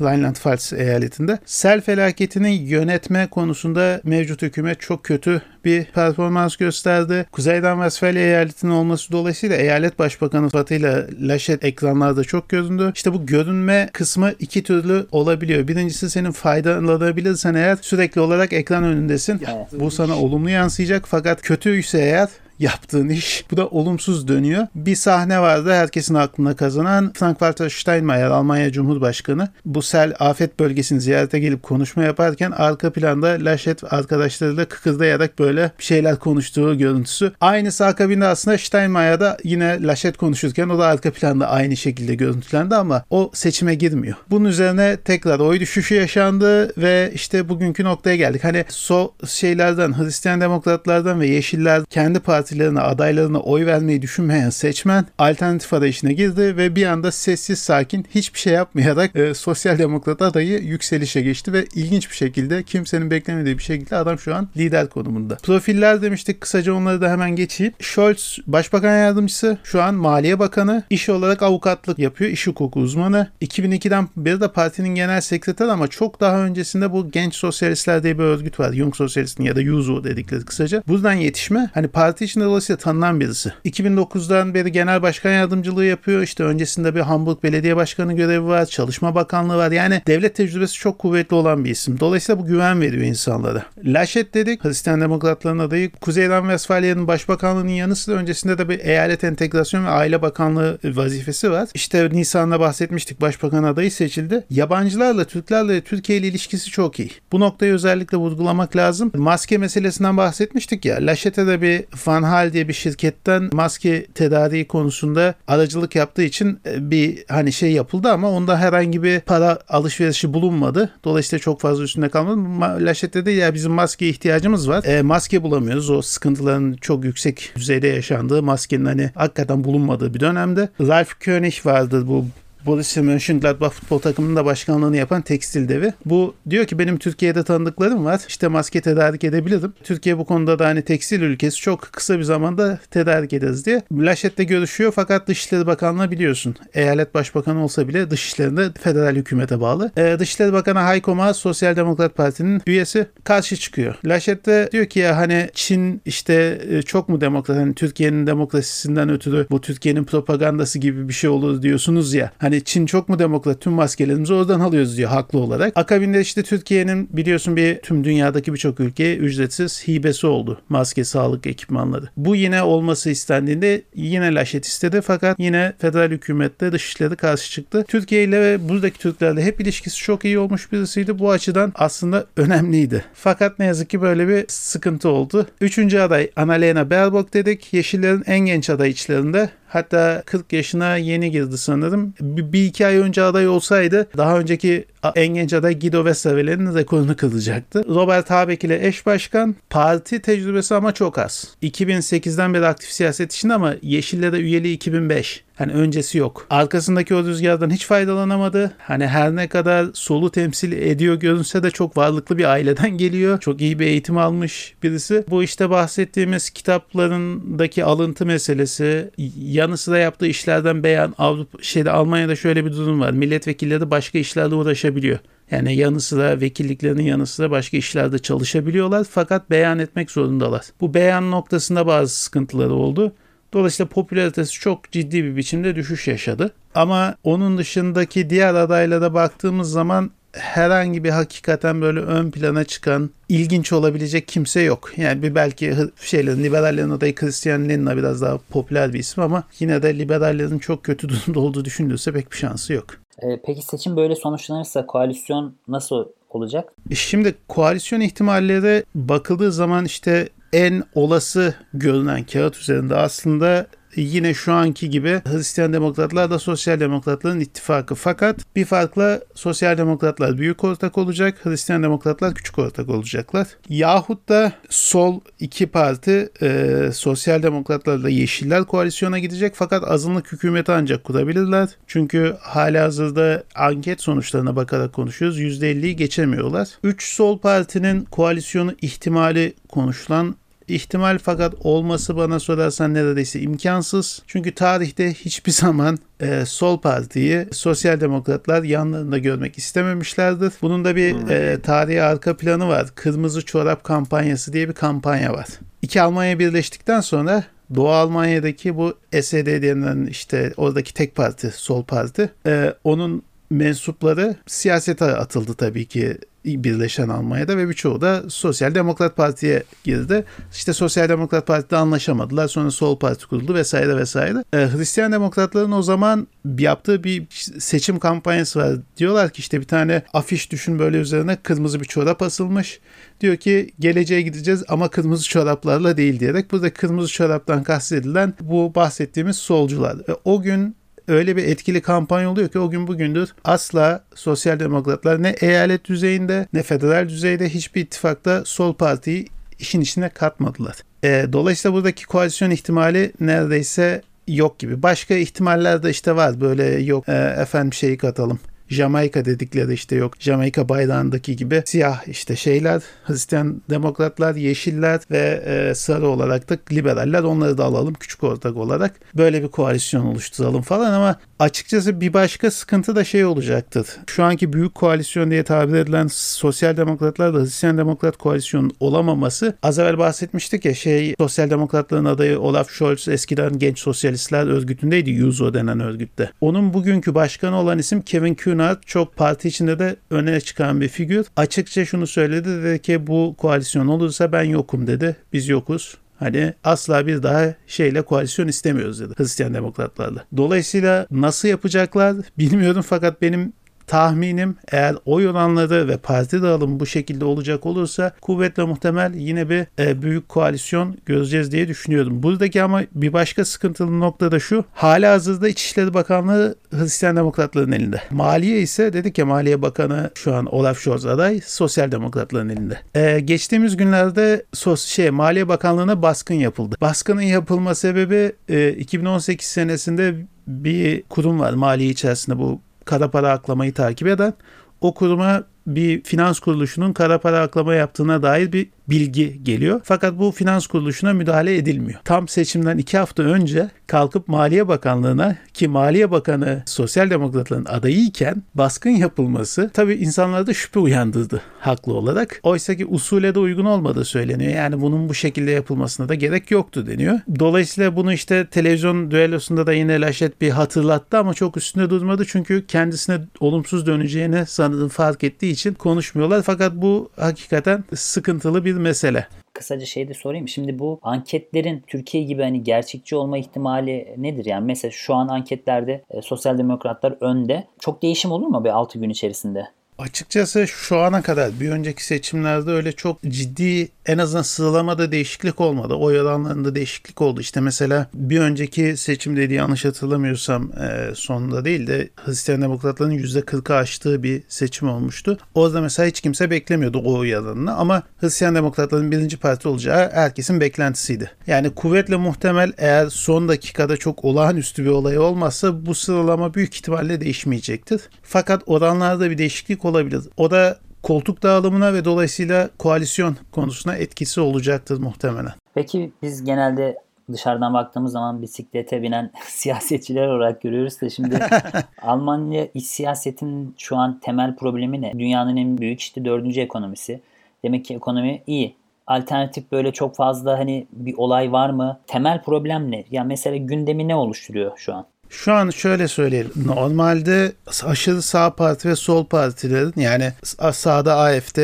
Rheinland-Pfalz 0.00 0.76
eyaletinde 0.76 1.38
sel 1.46 1.80
felaketini 1.80 2.54
yönetme 2.54 3.26
konusunda 3.26 4.00
mevcut 4.04 4.42
hükümet 4.42 4.80
çok 4.80 5.04
kötü 5.04 5.42
bir 5.64 5.84
performans 5.84 6.56
gösterdi. 6.56 7.26
Kuzeyden 7.32 7.74
Westfalia 7.74 8.22
eyaletinin 8.22 8.72
olması 8.72 9.12
dolayısıyla 9.12 9.56
eyalet 9.56 9.98
başbakanı 9.98 10.50
sıfatıyla 10.50 11.06
Laşet 11.20 11.64
ekranlarda 11.64 12.24
çok 12.24 12.48
göründü. 12.48 12.92
İşte 12.94 13.12
bu 13.12 13.26
görünme 13.26 13.88
kısmı 13.92 14.32
iki 14.38 14.62
türlü 14.62 15.06
olabiliyor. 15.12 15.68
Birincisi 15.68 16.10
senin 16.10 16.30
faydalanabilirsen 16.30 17.54
eğer 17.54 17.78
sürekli 17.80 18.20
olarak 18.20 18.52
ekran 18.52 18.84
önündesin. 18.84 19.40
Bu 19.72 19.90
sana 19.90 20.16
olumlu 20.16 20.50
yansıyacak 20.50 21.04
fakat 21.08 21.42
kötüyse 21.42 21.98
eğer 21.98 22.28
yaptığın 22.58 23.08
iş. 23.08 23.44
Bu 23.50 23.56
da 23.56 23.68
olumsuz 23.68 24.28
dönüyor. 24.28 24.66
Bir 24.74 24.96
sahne 24.96 25.40
vardı 25.40 25.72
herkesin 25.72 26.14
aklına 26.14 26.56
kazanan 26.56 27.12
Frank-Walter 27.14 27.70
Steinmeier 27.70 28.30
Almanya 28.30 28.72
Cumhurbaşkanı 28.72 29.48
bu 29.64 29.82
sel 29.82 30.14
afet 30.18 30.60
bölgesini 30.60 31.00
ziyarete 31.00 31.38
gelip 31.38 31.62
konuşma 31.62 32.02
yaparken 32.02 32.50
arka 32.50 32.92
planda 32.92 33.26
Laschet 33.40 33.92
arkadaşlarıyla 33.92 34.64
kıkırdayarak 34.64 35.38
böyle 35.38 35.70
bir 35.78 35.84
şeyler 35.84 36.16
konuştuğu 36.16 36.78
görüntüsü. 36.78 37.32
Aynısı 37.40 37.86
akabinde 37.86 38.26
aslında 38.26 38.58
Steinmeier 38.58 39.20
da 39.20 39.36
yine 39.44 39.82
Laschet 39.82 40.16
konuşurken 40.16 40.68
o 40.68 40.78
da 40.78 40.86
arka 40.86 41.10
planda 41.10 41.48
aynı 41.48 41.76
şekilde 41.76 42.14
görüntülendi 42.14 42.74
ama 42.74 43.04
o 43.10 43.30
seçime 43.34 43.74
girmiyor. 43.74 44.16
Bunun 44.30 44.44
üzerine 44.44 44.96
tekrar 44.96 45.38
oy 45.38 45.60
düşüşü 45.60 45.94
yaşandı 45.94 46.72
ve 46.82 47.10
işte 47.14 47.48
bugünkü 47.48 47.84
noktaya 47.84 48.16
geldik. 48.16 48.44
Hani 48.44 48.64
so 48.68 49.12
şeylerden 49.26 49.98
Hristiyan 49.98 50.40
demokratlardan 50.40 51.20
ve 51.20 51.26
Yeşiller 51.26 51.84
kendi 51.84 52.20
parti 52.20 52.45
partilerine, 52.46 52.80
adaylarına 52.80 53.38
oy 53.38 53.66
vermeyi 53.66 54.02
düşünmeyen 54.02 54.50
seçmen 54.50 55.06
alternatif 55.18 55.72
arayışına 55.72 56.12
girdi 56.12 56.56
ve 56.56 56.76
bir 56.76 56.86
anda 56.86 57.12
sessiz 57.12 57.58
sakin 57.58 58.06
hiçbir 58.14 58.38
şey 58.38 58.52
yapmayarak 58.52 59.16
e, 59.16 59.34
sosyal 59.34 59.78
demokrat 59.78 60.22
adayı 60.22 60.58
yükselişe 60.58 61.20
geçti 61.20 61.52
ve 61.52 61.64
ilginç 61.74 62.10
bir 62.10 62.16
şekilde 62.16 62.62
kimsenin 62.62 63.10
beklemediği 63.10 63.58
bir 63.58 63.62
şekilde 63.62 63.96
adam 63.96 64.18
şu 64.18 64.34
an 64.34 64.48
lider 64.56 64.88
konumunda. 64.88 65.36
Profiller 65.42 66.02
demiştik 66.02 66.40
kısaca 66.40 66.72
onları 66.72 67.00
da 67.00 67.10
hemen 67.10 67.36
geçeyim. 67.36 67.72
Scholz 67.80 68.38
başbakan 68.46 68.96
yardımcısı 68.96 69.58
şu 69.64 69.82
an 69.82 69.94
Maliye 69.94 70.38
Bakanı 70.38 70.82
iş 70.90 71.08
olarak 71.08 71.42
avukatlık 71.42 71.98
yapıyor. 71.98 72.30
iş 72.30 72.46
hukuku 72.46 72.80
uzmanı. 72.80 73.28
2002'den 73.42 74.08
beri 74.16 74.40
de 74.40 74.48
partinin 74.48 74.94
genel 74.94 75.20
sekreteri 75.20 75.72
ama 75.72 75.88
çok 75.88 76.20
daha 76.20 76.38
öncesinde 76.38 76.92
bu 76.92 77.10
Genç 77.10 77.34
Sosyalistler 77.34 78.02
diye 78.02 78.18
bir 78.18 78.24
örgüt 78.24 78.60
var. 78.60 78.72
Young 78.72 78.96
Sosyalist'in 78.96 79.44
ya 79.44 79.56
da 79.56 79.60
YUZO 79.60 80.04
dedikleri 80.04 80.44
kısaca. 80.44 80.82
Buradan 80.88 81.12
yetişme 81.12 81.70
hani 81.74 81.88
parti 81.88 82.24
içinde 82.36 82.48
dolayısıyla 82.48 82.78
tanınan 82.78 83.20
birisi. 83.20 83.52
2009'dan 83.64 84.54
beri 84.54 84.72
genel 84.72 85.02
başkan 85.02 85.30
yardımcılığı 85.30 85.84
yapıyor. 85.84 86.22
İşte 86.22 86.44
öncesinde 86.44 86.94
bir 86.94 87.00
Hamburg 87.00 87.42
Belediye 87.42 87.76
Başkanı 87.76 88.12
görevi 88.12 88.46
var. 88.46 88.66
Çalışma 88.66 89.14
Bakanlığı 89.14 89.56
var. 89.56 89.70
Yani 89.70 90.02
devlet 90.06 90.34
tecrübesi 90.34 90.74
çok 90.74 90.98
kuvvetli 90.98 91.34
olan 91.34 91.64
bir 91.64 91.70
isim. 91.70 92.00
Dolayısıyla 92.00 92.42
bu 92.42 92.46
güven 92.46 92.80
veriyor 92.80 93.02
insanlara. 93.02 93.62
Laşet 93.84 94.34
dedik. 94.34 94.64
Hristiyan 94.64 95.00
Demokratların 95.00 95.58
adayı. 95.58 95.90
Kuzeyden 95.90 96.40
Westfalya'nın 96.40 97.06
başbakanlığının 97.06 97.68
yanı 97.68 97.96
sıra 97.96 98.16
öncesinde 98.16 98.58
de 98.58 98.68
bir 98.68 98.78
eyalet 98.78 99.24
entegrasyon 99.24 99.84
ve 99.84 99.88
aile 99.88 100.22
bakanlığı 100.22 100.78
vazifesi 100.84 101.50
var. 101.50 101.68
İşte 101.74 102.08
Nisan'da 102.12 102.60
bahsetmiştik. 102.60 103.20
Başbakan 103.20 103.64
adayı 103.64 103.92
seçildi. 103.92 104.44
Yabancılarla, 104.50 105.24
Türklerle 105.24 105.80
Türkiye 105.80 106.18
ile 106.18 106.28
ilişkisi 106.28 106.70
çok 106.70 106.98
iyi. 106.98 107.10
Bu 107.32 107.40
noktayı 107.40 107.72
özellikle 107.72 108.16
vurgulamak 108.16 108.76
lazım. 108.76 109.12
Maske 109.14 109.58
meselesinden 109.58 110.16
bahsetmiştik 110.16 110.84
ya. 110.84 110.96
Laşet'e 111.00 111.46
de 111.46 111.62
bir 111.62 111.84
Van 112.06 112.25
Hal 112.26 112.52
diye 112.52 112.68
bir 112.68 112.72
şirketten 112.72 113.50
maske 113.52 114.06
tedariği 114.06 114.66
konusunda 114.66 115.34
aracılık 115.48 115.96
yaptığı 115.96 116.22
için 116.22 116.60
e, 116.66 116.90
bir 116.90 117.24
hani 117.28 117.52
şey 117.52 117.72
yapıldı 117.72 118.08
ama 118.08 118.30
onda 118.30 118.58
herhangi 118.58 119.02
bir 119.02 119.20
para 119.20 119.58
alışverişi 119.68 120.32
bulunmadı. 120.32 120.90
Dolayısıyla 121.04 121.40
çok 121.40 121.60
fazla 121.60 121.84
üstünde 121.84 122.08
kalmadı. 122.08 122.86
Laşet 122.86 123.14
dedi 123.14 123.30
ya 123.30 123.54
bizim 123.54 123.72
maske 123.72 124.08
ihtiyacımız 124.08 124.68
var. 124.68 124.84
E, 124.84 125.02
maske 125.02 125.42
bulamıyoruz. 125.42 125.90
O 125.90 126.02
sıkıntıların 126.02 126.76
çok 126.80 127.04
yüksek 127.04 127.52
düzeyde 127.56 127.88
yaşandığı 127.88 128.42
maskenin 128.42 128.84
hani 128.84 129.10
hakikaten 129.14 129.64
bulunmadığı 129.64 130.14
bir 130.14 130.20
dönemde. 130.20 130.68
Ralph 130.80 131.10
König 131.20 131.66
vardı 131.66 132.06
bu 132.06 132.26
Borussia 132.66 133.02
Mönchengladbach 133.02 133.70
futbol 133.72 133.98
takımının 133.98 134.36
da 134.36 134.44
başkanlığını 134.44 134.96
yapan 134.96 135.22
tekstil 135.22 135.68
devi. 135.68 135.92
Bu 136.06 136.34
diyor 136.50 136.64
ki 136.64 136.78
benim 136.78 136.98
Türkiye'de 136.98 137.42
tanıdıklarım 137.42 138.04
var. 138.04 138.20
İşte 138.28 138.48
maske 138.48 138.80
tedarik 138.80 139.24
edebilirim. 139.24 139.72
Türkiye 139.84 140.18
bu 140.18 140.24
konuda 140.24 140.58
da 140.58 140.66
hani 140.66 140.82
tekstil 140.82 141.20
ülkesi 141.20 141.56
çok 141.56 141.80
kısa 141.80 142.18
bir 142.18 142.22
zamanda 142.22 142.78
tedarik 142.90 143.32
ederiz 143.32 143.66
diye. 143.66 143.82
Laşet'le 143.92 144.48
görüşüyor 144.48 144.92
fakat 144.96 145.28
Dışişleri 145.28 145.66
Bakanlığı 145.66 146.10
biliyorsun. 146.10 146.54
Eyalet 146.74 147.14
Başbakanı 147.14 147.64
olsa 147.64 147.88
bile 147.88 148.10
dışişlerinde 148.10 148.68
federal 148.80 149.16
hükümete 149.16 149.60
bağlı. 149.60 149.90
Ee, 149.96 150.16
Dışişleri 150.18 150.52
Bakanı 150.52 150.78
Hayko 150.78 151.14
Maas 151.14 151.36
Sosyal 151.36 151.76
Demokrat 151.76 152.14
Parti'nin 152.14 152.62
üyesi 152.66 153.06
karşı 153.24 153.56
çıkıyor. 153.56 153.94
Laşet 154.04 154.46
de 154.46 154.68
diyor 154.72 154.86
ki 154.86 154.98
ya 154.98 155.16
hani 155.16 155.50
Çin 155.54 156.00
işte 156.04 156.60
e, 156.70 156.82
çok 156.82 157.08
mu 157.08 157.20
demokrat? 157.20 157.56
Hani 157.56 157.74
Türkiye'nin 157.74 158.26
demokrasisinden 158.26 159.08
ötürü 159.08 159.46
bu 159.50 159.60
Türkiye'nin 159.60 160.04
propagandası 160.04 160.78
gibi 160.78 161.08
bir 161.08 161.12
şey 161.12 161.30
olur 161.30 161.62
diyorsunuz 161.62 162.14
ya. 162.14 162.30
Hani 162.38 162.55
yani 162.56 162.64
Çin 162.64 162.86
çok 162.86 163.08
mu 163.08 163.18
demokrat? 163.18 163.60
Tüm 163.60 163.72
maskelerimizi 163.72 164.34
oradan 164.34 164.60
alıyoruz 164.60 164.96
diyor 164.96 165.10
haklı 165.10 165.38
olarak. 165.38 165.72
Akabinde 165.74 166.20
işte 166.20 166.42
Türkiye'nin 166.42 167.08
biliyorsun 167.12 167.56
bir 167.56 167.78
tüm 167.78 168.04
dünyadaki 168.04 168.52
birçok 168.52 168.80
ülkeye 168.80 169.16
ücretsiz 169.16 169.88
hibesi 169.88 170.26
oldu. 170.26 170.60
Maske, 170.68 171.04
sağlık 171.04 171.46
ekipmanları. 171.46 172.08
Bu 172.16 172.36
yine 172.36 172.62
olması 172.62 173.10
istendiğinde 173.10 173.82
yine 173.94 174.34
laşet 174.34 174.64
istedi 174.64 175.00
fakat 175.00 175.40
yine 175.40 175.72
federal 175.78 176.10
hükümette 176.10 176.72
dışişleri 176.72 177.16
karşı 177.16 177.50
çıktı. 177.50 177.84
Türkiye 177.88 178.24
ile 178.24 178.40
ve 178.40 178.68
buradaki 178.68 178.98
Türklerle 178.98 179.44
hep 179.44 179.60
ilişkisi 179.60 179.96
çok 179.96 180.24
iyi 180.24 180.38
olmuş 180.38 180.72
birisiydi. 180.72 181.18
Bu 181.18 181.30
açıdan 181.30 181.72
aslında 181.74 182.26
önemliydi. 182.36 183.04
Fakat 183.14 183.58
ne 183.58 183.64
yazık 183.66 183.90
ki 183.90 184.02
böyle 184.02 184.28
bir 184.28 184.44
sıkıntı 184.48 185.08
oldu. 185.08 185.46
Üçüncü 185.60 185.98
aday 185.98 186.30
Annalena 186.36 186.90
Baerbock 186.90 187.34
dedik. 187.34 187.72
Yeşillerin 187.72 188.22
en 188.26 188.40
genç 188.40 188.70
aday 188.70 188.90
içlerinde 188.90 189.50
Hatta 189.68 190.22
40 190.26 190.52
yaşına 190.52 190.96
yeni 190.96 191.30
girdi 191.30 191.58
sanırım. 191.58 192.14
Bir, 192.20 192.45
bir 192.52 192.64
iki 192.64 192.86
ay 192.86 192.96
önce 192.96 193.22
aday 193.22 193.48
olsaydı 193.48 194.08
daha 194.16 194.38
önceki 194.38 194.84
en 195.16 195.34
genç 195.34 195.52
aday 195.52 195.78
Guido 195.78 195.98
Westerwelle'nin 195.98 196.74
rekorunu 196.74 197.16
kıracaktı. 197.16 197.84
Robert 197.88 198.30
Habeck 198.30 198.64
ile 198.64 198.86
eş 198.86 199.06
başkan. 199.06 199.56
Parti 199.70 200.22
tecrübesi 200.22 200.74
ama 200.74 200.94
çok 200.94 201.18
az. 201.18 201.48
2008'den 201.62 202.54
beri 202.54 202.66
aktif 202.66 202.90
siyaset 202.90 203.32
içinde 203.32 203.54
ama 203.54 203.74
Yeşillere 203.82 204.36
üyeliği 204.38 204.74
2005. 204.74 205.46
Hani 205.56 205.72
öncesi 205.72 206.18
yok. 206.18 206.46
Arkasındaki 206.50 207.14
o 207.14 207.24
rüzgardan 207.24 207.70
hiç 207.70 207.86
faydalanamadı. 207.86 208.72
Hani 208.78 209.06
her 209.06 209.36
ne 209.36 209.48
kadar 209.48 209.86
solu 209.94 210.30
temsil 210.30 210.72
ediyor 210.72 211.14
görünse 211.14 211.62
de 211.62 211.70
çok 211.70 211.96
varlıklı 211.96 212.38
bir 212.38 212.44
aileden 212.44 212.90
geliyor. 212.98 213.40
Çok 213.40 213.60
iyi 213.60 213.78
bir 213.78 213.86
eğitim 213.86 214.18
almış 214.18 214.74
birisi. 214.82 215.24
Bu 215.30 215.42
işte 215.42 215.70
bahsettiğimiz 215.70 216.50
kitaplarındaki 216.50 217.84
alıntı 217.84 218.26
meselesi, 218.26 219.10
yanı 219.40 219.76
sıra 219.76 219.98
yaptığı 219.98 220.26
işlerden 220.26 220.82
beyan 220.82 221.14
Avrupa 221.18 221.58
şeyde 221.62 221.90
Almanya'da 221.90 222.36
şöyle 222.36 222.64
bir 222.64 222.72
durum 222.72 223.00
var. 223.00 223.10
Milletvekilleri 223.10 223.90
başka 223.90 224.18
işlerle 224.18 224.54
uğraşabiliyor. 224.96 225.18
Yani 225.50 225.76
yanı 225.76 226.00
sıra 226.00 226.40
vekilliklerinin 226.40 227.02
yanı 227.02 227.26
sıra 227.26 227.50
başka 227.50 227.76
işlerde 227.76 228.18
çalışabiliyorlar 228.18 229.06
fakat 229.10 229.50
beyan 229.50 229.78
etmek 229.78 230.10
zorundalar. 230.10 230.62
Bu 230.80 230.94
beyan 230.94 231.30
noktasında 231.30 231.86
bazı 231.86 232.14
sıkıntıları 232.14 232.74
oldu. 232.74 233.12
Dolayısıyla 233.52 233.88
popülaritesi 233.88 234.52
çok 234.52 234.92
ciddi 234.92 235.24
bir 235.24 235.36
biçimde 235.36 235.76
düşüş 235.76 236.08
yaşadı. 236.08 236.52
Ama 236.74 237.16
onun 237.24 237.58
dışındaki 237.58 238.30
diğer 238.30 238.54
adaylara 238.54 239.14
baktığımız 239.14 239.70
zaman 239.70 240.10
herhangi 240.32 241.04
bir 241.04 241.10
hakikaten 241.10 241.80
böyle 241.80 242.00
ön 242.00 242.30
plana 242.30 242.64
çıkan, 242.64 243.10
ilginç 243.28 243.72
olabilecek 243.72 244.28
kimse 244.28 244.60
yok. 244.60 244.92
Yani 244.96 245.22
bir 245.22 245.34
belki 245.34 245.74
şeylerin 246.00 246.44
liberallerin 246.44 246.90
adayı 246.90 247.14
Christian 247.14 247.68
Lindner 247.68 247.96
biraz 247.96 248.22
daha 248.22 248.38
popüler 248.50 248.92
bir 248.92 248.98
isim 248.98 249.22
ama 249.22 249.44
yine 249.58 249.82
de 249.82 249.98
liberallerin 249.98 250.58
çok 250.58 250.84
kötü 250.84 251.08
durumda 251.08 251.40
olduğu 251.40 251.64
düşünülürse 251.64 252.12
pek 252.12 252.32
bir 252.32 252.36
şansı 252.36 252.72
yok. 252.72 253.05
Ee, 253.22 253.40
peki 253.46 253.62
seçim 253.62 253.96
böyle 253.96 254.16
sonuçlanırsa 254.16 254.86
koalisyon 254.86 255.54
nasıl 255.68 256.06
olacak? 256.30 256.72
E 256.90 256.94
şimdi 256.94 257.34
koalisyon 257.48 258.00
ihtimalleri 258.00 258.84
bakıldığı 258.94 259.52
zaman 259.52 259.84
işte 259.84 260.28
en 260.52 260.82
olası 260.94 261.54
görünen 261.74 262.24
kağıt 262.24 262.56
üzerinde 262.56 262.96
aslında 262.96 263.66
yine 264.00 264.34
şu 264.34 264.52
anki 264.52 264.90
gibi 264.90 265.20
Hristiyan 265.24 265.72
Demokratlar 265.72 266.30
da 266.30 266.38
Sosyal 266.38 266.80
Demokratların 266.80 267.40
ittifakı. 267.40 267.94
Fakat 267.94 268.56
bir 268.56 268.64
farkla 268.64 269.20
Sosyal 269.34 269.78
Demokratlar 269.78 270.38
büyük 270.38 270.64
ortak 270.64 270.98
olacak, 270.98 271.38
Hristiyan 271.42 271.82
Demokratlar 271.82 272.34
küçük 272.34 272.58
ortak 272.58 272.88
olacaklar. 272.88 273.46
Yahut 273.68 274.28
da 274.28 274.52
sol 274.70 275.20
iki 275.40 275.66
parti 275.66 276.28
e, 276.42 276.90
Sosyal 276.92 277.42
Demokratlarla 277.42 278.08
Yeşiller 278.08 278.64
koalisyona 278.64 279.18
gidecek 279.18 279.52
fakat 279.54 279.84
azınlık 279.84 280.32
hükümeti 280.32 280.72
ancak 280.72 281.04
kurabilirler. 281.04 281.68
Çünkü 281.86 282.36
hala 282.40 282.84
hazırda 282.84 283.44
anket 283.54 284.00
sonuçlarına 284.00 284.56
bakarak 284.56 284.92
konuşuyoruz. 284.92 285.40
%50'yi 285.40 285.96
geçemiyorlar. 285.96 286.68
3 286.82 287.02
sol 287.02 287.38
partinin 287.38 288.04
koalisyonu 288.04 288.74
ihtimali 288.82 289.54
konuşulan 289.68 290.36
ihtimal 290.68 291.18
fakat 291.18 291.54
olması 291.60 292.16
bana 292.16 292.40
sorarsan 292.40 292.94
neredeyse 292.94 293.40
imkansız. 293.40 294.22
Çünkü 294.26 294.54
tarihte 294.54 295.14
hiçbir 295.14 295.52
zaman 295.62 295.98
e, 296.20 296.44
sol 296.46 296.80
partiyi 296.80 297.46
sosyal 297.52 298.00
demokratlar 298.00 298.62
yanlarında 298.62 299.18
görmek 299.18 299.58
istememişlerdir. 299.58 300.52
Bunun 300.62 300.84
da 300.84 300.96
bir 300.96 301.12
hmm. 301.14 301.30
e, 301.30 301.60
tarihi 301.60 302.02
arka 302.02 302.36
planı 302.36 302.68
var. 302.68 302.86
Kırmızı 302.94 303.44
çorap 303.44 303.84
kampanyası 303.84 304.52
diye 304.52 304.68
bir 304.68 304.74
kampanya 304.74 305.32
var. 305.32 305.46
İki 305.82 306.02
Almanya 306.02 306.38
birleştikten 306.38 307.00
sonra 307.00 307.44
Doğu 307.74 307.88
Almanya'daki 307.88 308.76
bu 308.76 308.94
SED 309.22 309.46
denilen 309.62 310.06
işte 310.06 310.52
oradaki 310.56 310.94
tek 310.94 311.14
parti, 311.14 311.50
sol 311.54 311.84
parti, 311.84 312.30
e, 312.46 312.74
onun 312.84 313.22
mensupları 313.50 314.36
siyasete 314.46 315.04
atıldı 315.04 315.54
tabii 315.54 315.86
ki 315.86 316.18
birleşen 316.46 317.08
Almanya'da 317.08 317.56
ve 317.56 317.68
birçoğu 317.68 318.00
da 318.00 318.22
Sosyal 318.28 318.74
Demokrat 318.74 319.16
Parti'ye 319.16 319.62
girdi. 319.84 320.24
İşte 320.52 320.72
Sosyal 320.72 321.08
Demokrat 321.08 321.46
Parti'de 321.46 321.76
anlaşamadılar. 321.76 322.48
Sonra 322.48 322.70
Sol 322.70 322.98
Parti 322.98 323.26
kuruldu 323.26 323.54
vesaire 323.54 323.96
vesaire. 323.96 324.44
Ee, 324.52 324.56
Hristiyan 324.56 325.12
Demokratların 325.12 325.72
o 325.72 325.82
zaman 325.82 326.26
yaptığı 326.58 327.04
bir 327.04 327.26
seçim 327.58 327.98
kampanyası 327.98 328.58
var. 328.58 328.76
Diyorlar 328.96 329.30
ki 329.30 329.40
işte 329.40 329.60
bir 329.60 329.66
tane 329.66 330.02
afiş 330.12 330.52
düşün 330.52 330.78
böyle 330.78 330.96
üzerine 330.96 331.36
kırmızı 331.36 331.80
bir 331.80 331.84
çorap 331.84 332.22
asılmış. 332.22 332.80
Diyor 333.20 333.36
ki 333.36 333.70
geleceğe 333.80 334.22
gideceğiz 334.22 334.64
ama 334.68 334.88
kırmızı 334.88 335.28
çoraplarla 335.28 335.96
değil 335.96 336.20
diyerek. 336.20 336.52
Burada 336.52 336.72
kırmızı 336.72 337.12
çoraptan 337.12 337.62
kastedilen 337.62 338.34
bu 338.40 338.74
bahsettiğimiz 338.74 339.36
solcular. 339.36 339.98
Ve 340.08 340.16
o 340.24 340.42
gün 340.42 340.76
öyle 341.08 341.36
bir 341.36 341.44
etkili 341.44 341.82
kampanya 341.82 342.30
oluyor 342.30 342.48
ki 342.48 342.58
o 342.58 342.70
gün 342.70 342.86
bugündür 342.86 343.34
asla 343.44 344.04
sosyal 344.14 344.60
demokratlar 344.60 345.22
ne 345.22 345.30
eyalet 345.40 345.84
düzeyinde 345.84 346.46
ne 346.52 346.62
federal 346.62 347.08
düzeyde 347.08 347.48
hiçbir 347.48 347.80
ittifakta 347.80 348.44
sol 348.44 348.74
partiyi 348.74 349.26
işin 349.58 349.80
içine 349.80 350.08
katmadılar. 350.08 350.76
E, 351.02 351.26
dolayısıyla 351.32 351.74
buradaki 351.74 352.06
koalisyon 352.06 352.50
ihtimali 352.50 353.12
neredeyse 353.20 354.02
yok 354.28 354.58
gibi. 354.58 354.82
Başka 354.82 355.14
ihtimaller 355.14 355.82
de 355.82 355.90
işte 355.90 356.16
var. 356.16 356.40
Böyle 356.40 356.64
yok 356.64 357.08
e, 357.08 357.12
efendim 357.12 357.72
şeyi 357.72 357.98
katalım 357.98 358.38
Jamaika 358.68 359.24
dedikleri 359.24 359.72
işte 359.72 359.96
yok 359.96 360.12
Jamaika 360.18 360.68
bayrağındaki 360.68 361.36
gibi 361.36 361.62
siyah 361.66 362.08
işte 362.08 362.36
şeyler 362.36 362.82
Hristiyan 363.04 363.62
demokratlar, 363.70 364.34
yeşiller 364.34 365.00
ve 365.10 365.42
e, 365.46 365.74
sarı 365.74 366.08
olarak 366.08 366.50
da 366.50 366.58
liberaller 366.72 367.22
onları 367.22 367.58
da 367.58 367.64
alalım 367.64 367.94
küçük 367.94 368.24
ortak 368.24 368.56
olarak. 368.56 368.94
Böyle 369.14 369.42
bir 369.42 369.48
koalisyon 369.48 370.06
oluşturalım 370.06 370.62
falan 370.62 370.92
ama 370.92 371.16
açıkçası 371.38 372.00
bir 372.00 372.12
başka 372.12 372.50
sıkıntı 372.50 372.96
da 372.96 373.04
şey 373.04 373.24
olacaktır. 373.24 373.86
Şu 374.06 374.24
anki 374.24 374.52
büyük 374.52 374.74
koalisyon 374.74 375.30
diye 375.30 375.42
tabir 375.42 375.74
edilen 375.74 376.06
sosyal 376.12 376.76
demokratlar 376.76 377.34
da 377.34 377.40
Hristiyan 377.40 377.78
demokrat 377.78 378.16
koalisyon 378.16 378.70
olamaması 378.80 379.56
az 379.62 379.78
evvel 379.78 379.98
bahsetmiştik 379.98 380.64
ya 380.64 380.74
şey 380.74 381.14
sosyal 381.18 381.50
demokratların 381.50 382.04
adayı 382.04 382.40
Olaf 382.40 382.70
Scholz 382.70 383.08
eskiden 383.08 383.58
genç 383.58 383.78
sosyalistler 383.78 384.46
örgütündeydi 384.46 385.10
Yuzo 385.10 385.54
denen 385.54 385.80
örgütte. 385.80 386.30
Onun 386.40 386.74
bugünkü 386.74 387.14
başkanı 387.14 387.56
olan 387.56 387.78
isim 387.78 388.02
Kevin 388.02 388.34
Kuhn 388.34 388.55
Cunard 388.56 388.82
çok 388.86 389.16
parti 389.16 389.48
içinde 389.48 389.78
de 389.78 389.96
öne 390.10 390.40
çıkan 390.40 390.80
bir 390.80 390.88
figür. 390.88 391.26
Açıkça 391.36 391.84
şunu 391.84 392.06
söyledi 392.06 392.48
dedi 392.62 392.82
ki 392.82 393.06
bu 393.06 393.34
koalisyon 393.38 393.86
olursa 393.86 394.32
ben 394.32 394.42
yokum 394.42 394.86
dedi. 394.86 395.16
Biz 395.32 395.48
yokuz. 395.48 395.96
Hani 396.18 396.54
asla 396.64 397.06
bir 397.06 397.22
daha 397.22 397.54
şeyle 397.66 398.02
koalisyon 398.02 398.48
istemiyoruz 398.48 399.00
dedi 399.00 399.14
Hristiyan 399.16 399.54
demokratlarla. 399.54 400.24
Dolayısıyla 400.36 401.06
nasıl 401.10 401.48
yapacaklar 401.48 402.16
bilmiyorum 402.38 402.82
fakat 402.88 403.22
benim 403.22 403.52
tahminim 403.86 404.56
eğer 404.72 404.96
oy 405.04 405.28
oranları 405.28 405.88
ve 405.88 405.96
parti 405.96 406.42
dağılımı 406.42 406.80
bu 406.80 406.86
şekilde 406.86 407.24
olacak 407.24 407.66
olursa 407.66 408.12
kuvvetle 408.20 408.64
muhtemel 408.64 409.14
yine 409.14 409.50
bir 409.50 409.66
e, 409.78 410.02
büyük 410.02 410.28
koalisyon 410.28 410.96
göreceğiz 411.06 411.52
diye 411.52 411.68
düşünüyorum. 411.68 412.22
Buradaki 412.22 412.62
ama 412.62 412.82
bir 412.94 413.12
başka 413.12 413.44
sıkıntılı 413.44 414.00
nokta 414.00 414.32
da 414.32 414.38
şu. 414.38 414.64
Hala 414.72 415.12
hazırda 415.12 415.48
İçişleri 415.48 415.94
Bakanlığı 415.94 416.54
Hristiyan 416.70 417.16
Demokratların 417.16 417.72
elinde. 417.72 418.02
Maliye 418.10 418.60
ise 418.60 418.92
dedik 418.92 419.18
ya 419.18 419.26
Maliye 419.26 419.62
Bakanı 419.62 420.10
şu 420.14 420.34
an 420.34 420.46
Olaf 420.46 420.78
Scholz 420.78 421.06
aday 421.06 421.40
Sosyal 421.46 421.92
Demokratların 421.92 422.48
elinde. 422.48 422.78
E, 422.94 423.20
geçtiğimiz 423.20 423.76
günlerde 423.76 424.44
sos 424.52 424.84
şey 424.86 425.10
Maliye 425.10 425.48
Bakanlığı'na 425.48 426.02
baskın 426.02 426.34
yapıldı. 426.34 426.76
Baskının 426.80 427.22
yapılma 427.22 427.74
sebebi 427.74 428.32
e, 428.48 428.72
2018 428.72 429.46
senesinde 429.46 430.14
bir 430.46 431.02
kurum 431.02 431.40
var 431.40 431.52
maliye 431.52 431.90
içerisinde 431.90 432.38
bu 432.38 432.60
kara 432.86 433.10
para 433.10 433.32
aklamayı 433.32 433.74
takip 433.74 434.08
eden 434.08 434.34
o 434.80 434.94
kuruma 434.94 435.44
bir 435.66 436.02
finans 436.02 436.38
kuruluşunun 436.38 436.92
kara 436.92 437.20
para 437.20 437.40
aklama 437.40 437.74
yaptığına 437.74 438.22
dair 438.22 438.52
bir 438.52 438.68
bilgi 438.88 439.44
geliyor. 439.44 439.80
Fakat 439.84 440.18
bu 440.18 440.30
finans 440.30 440.66
kuruluşuna 440.66 441.12
müdahale 441.12 441.56
edilmiyor. 441.56 442.00
Tam 442.04 442.28
seçimden 442.28 442.78
iki 442.78 442.98
hafta 442.98 443.22
önce 443.22 443.70
kalkıp 443.86 444.28
Maliye 444.28 444.68
Bakanlığı'na 444.68 445.36
ki 445.54 445.68
Maliye 445.68 446.10
Bakanı 446.10 446.62
Sosyal 446.66 447.10
Demokratların 447.10 447.64
adayıyken 447.64 448.42
baskın 448.54 448.90
yapılması 448.90 449.70
tabii 449.74 449.94
insanlarda 449.94 450.54
şüphe 450.54 450.80
uyandırdı 450.80 451.42
haklı 451.60 451.94
olarak. 451.94 452.40
Oysa 452.42 452.74
ki 452.74 452.86
usule 452.86 453.34
de 453.34 453.38
uygun 453.38 453.64
olmadığı 453.64 454.04
söyleniyor. 454.04 454.52
Yani 454.52 454.80
bunun 454.80 455.08
bu 455.08 455.14
şekilde 455.14 455.50
yapılmasına 455.50 456.08
da 456.08 456.14
gerek 456.14 456.50
yoktu 456.50 456.86
deniyor. 456.86 457.20
Dolayısıyla 457.38 457.96
bunu 457.96 458.12
işte 458.12 458.46
televizyon 458.46 459.10
düellosunda 459.10 459.66
da 459.66 459.72
yine 459.72 460.00
Laşet 460.00 460.40
bir 460.40 460.50
hatırlattı 460.50 461.18
ama 461.18 461.34
çok 461.34 461.56
üstünde 461.56 461.90
durmadı 461.90 462.24
çünkü 462.28 462.66
kendisine 462.66 463.18
olumsuz 463.40 463.86
döneceğini 463.86 464.44
sanırım 464.46 464.88
fark 464.88 465.24
ettiği 465.24 465.52
için 465.52 465.74
konuşmuyorlar. 465.74 466.42
Fakat 466.42 466.74
bu 466.74 467.10
hakikaten 467.16 467.84
sıkıntılı 467.94 468.64
bir 468.64 468.75
mesele 468.80 469.26
kısaca 469.56 469.86
şey 469.86 470.08
de 470.08 470.14
sorayım. 470.14 470.48
Şimdi 470.48 470.78
bu 470.78 470.98
anketlerin 471.02 471.84
Türkiye 471.86 472.22
gibi 472.22 472.42
hani 472.42 472.62
gerçekçi 472.62 473.16
olma 473.16 473.38
ihtimali 473.38 474.14
nedir? 474.16 474.46
Yani 474.46 474.64
mesela 474.64 474.90
şu 474.90 475.14
an 475.14 475.28
anketlerde 475.28 476.04
e, 476.10 476.22
sosyal 476.22 476.58
demokratlar 476.58 477.16
önde. 477.20 477.66
Çok 477.80 478.02
değişim 478.02 478.32
olur 478.32 478.46
mu 478.46 478.64
be 478.64 478.72
6 478.72 478.98
gün 478.98 479.10
içerisinde? 479.10 479.68
Açıkçası 479.98 480.66
şu 480.66 480.98
ana 480.98 481.22
kadar 481.22 481.60
bir 481.60 481.70
önceki 481.70 482.04
seçimlerde 482.04 482.70
öyle 482.70 482.92
çok 482.92 483.22
ciddi 483.22 483.88
en 484.06 484.18
azından 484.18 484.42
sıralamada 484.42 485.12
değişiklik 485.12 485.60
olmadı. 485.60 485.94
Oy 485.94 486.20
oranlarında 486.20 486.74
değişiklik 486.74 487.22
oldu. 487.22 487.40
İşte 487.40 487.60
mesela 487.60 488.06
bir 488.14 488.40
önceki 488.40 488.96
seçim 488.96 489.36
dediği 489.36 489.54
yanlış 489.54 489.84
hatırlamıyorsam 489.84 490.72
e, 490.72 491.14
sonunda 491.14 491.64
değil 491.64 491.86
de 491.86 492.08
Hristiyan 492.16 492.62
Demokratların 492.62 493.10
%40'ı 493.10 493.76
aştığı 493.76 494.22
bir 494.22 494.42
seçim 494.48 494.88
olmuştu. 494.88 495.38
Orada 495.54 495.80
mesela 495.80 496.08
hiç 496.08 496.20
kimse 496.20 496.50
beklemiyordu 496.50 496.98
o 496.98 497.18
oy 497.18 497.36
oranını 497.36 497.74
ama 497.74 498.02
Hristiyan 498.20 498.54
Demokratların 498.54 499.10
birinci 499.10 499.36
parti 499.36 499.68
olacağı 499.68 500.12
herkesin 500.12 500.60
beklentisiydi. 500.60 501.30
Yani 501.46 501.70
kuvvetle 501.70 502.16
muhtemel 502.16 502.72
eğer 502.78 503.08
son 503.08 503.48
dakikada 503.48 503.96
çok 503.96 504.24
olağanüstü 504.24 504.84
bir 504.84 504.90
olay 504.90 505.18
olmazsa 505.18 505.86
bu 505.86 505.94
sıralama 505.94 506.54
büyük 506.54 506.74
ihtimalle 506.74 507.20
değişmeyecektir. 507.20 508.00
Fakat 508.22 508.62
oranlarda 508.66 509.30
bir 509.30 509.38
değişiklik 509.38 509.85
olabilir. 509.86 510.22
O 510.36 510.50
da 510.50 510.78
koltuk 511.02 511.42
dağılımına 511.42 511.94
ve 511.94 512.04
dolayısıyla 512.04 512.70
koalisyon 512.78 513.36
konusuna 513.52 513.96
etkisi 513.96 514.40
olacaktır 514.40 514.98
muhtemelen. 514.98 515.52
Peki 515.74 516.12
biz 516.22 516.44
genelde 516.44 516.96
dışarıdan 517.32 517.74
baktığımız 517.74 518.12
zaman 518.12 518.42
bisiklete 518.42 519.02
binen 519.02 519.30
siyasetçiler 519.46 520.28
olarak 520.28 520.62
görüyoruz 520.62 521.00
da 521.00 521.10
şimdi 521.10 521.38
Almanya 522.02 522.68
iç 522.74 522.86
siyasetin 522.86 523.74
şu 523.78 523.96
an 523.96 524.20
temel 524.20 524.56
problemi 524.56 525.02
ne? 525.02 525.12
Dünyanın 525.12 525.56
en 525.56 525.78
büyük 525.78 526.00
işte 526.00 526.24
dördüncü 526.24 526.60
ekonomisi. 526.60 527.20
Demek 527.64 527.84
ki 527.84 527.94
ekonomi 527.94 528.42
iyi. 528.46 528.74
Alternatif 529.06 529.72
böyle 529.72 529.92
çok 529.92 530.16
fazla 530.16 530.58
hani 530.58 530.86
bir 530.92 531.14
olay 531.16 531.52
var 531.52 531.70
mı? 531.70 532.00
Temel 532.06 532.42
problem 532.42 532.90
ne? 532.90 533.04
Ya 533.10 533.24
mesela 533.24 533.56
gündemi 533.56 534.08
ne 534.08 534.14
oluşturuyor 534.14 534.72
şu 534.76 534.94
an? 534.94 535.06
Şu 535.30 535.52
an 535.52 535.70
şöyle 535.70 536.08
söyleyelim. 536.08 536.52
Normalde 536.66 537.52
aşırı 537.84 538.22
sağ 538.22 538.54
parti 538.54 538.88
ve 538.88 538.96
sol 538.96 539.26
partilerin 539.26 539.92
yani 539.96 540.32
sağda 540.72 541.16
AFD 541.16 541.58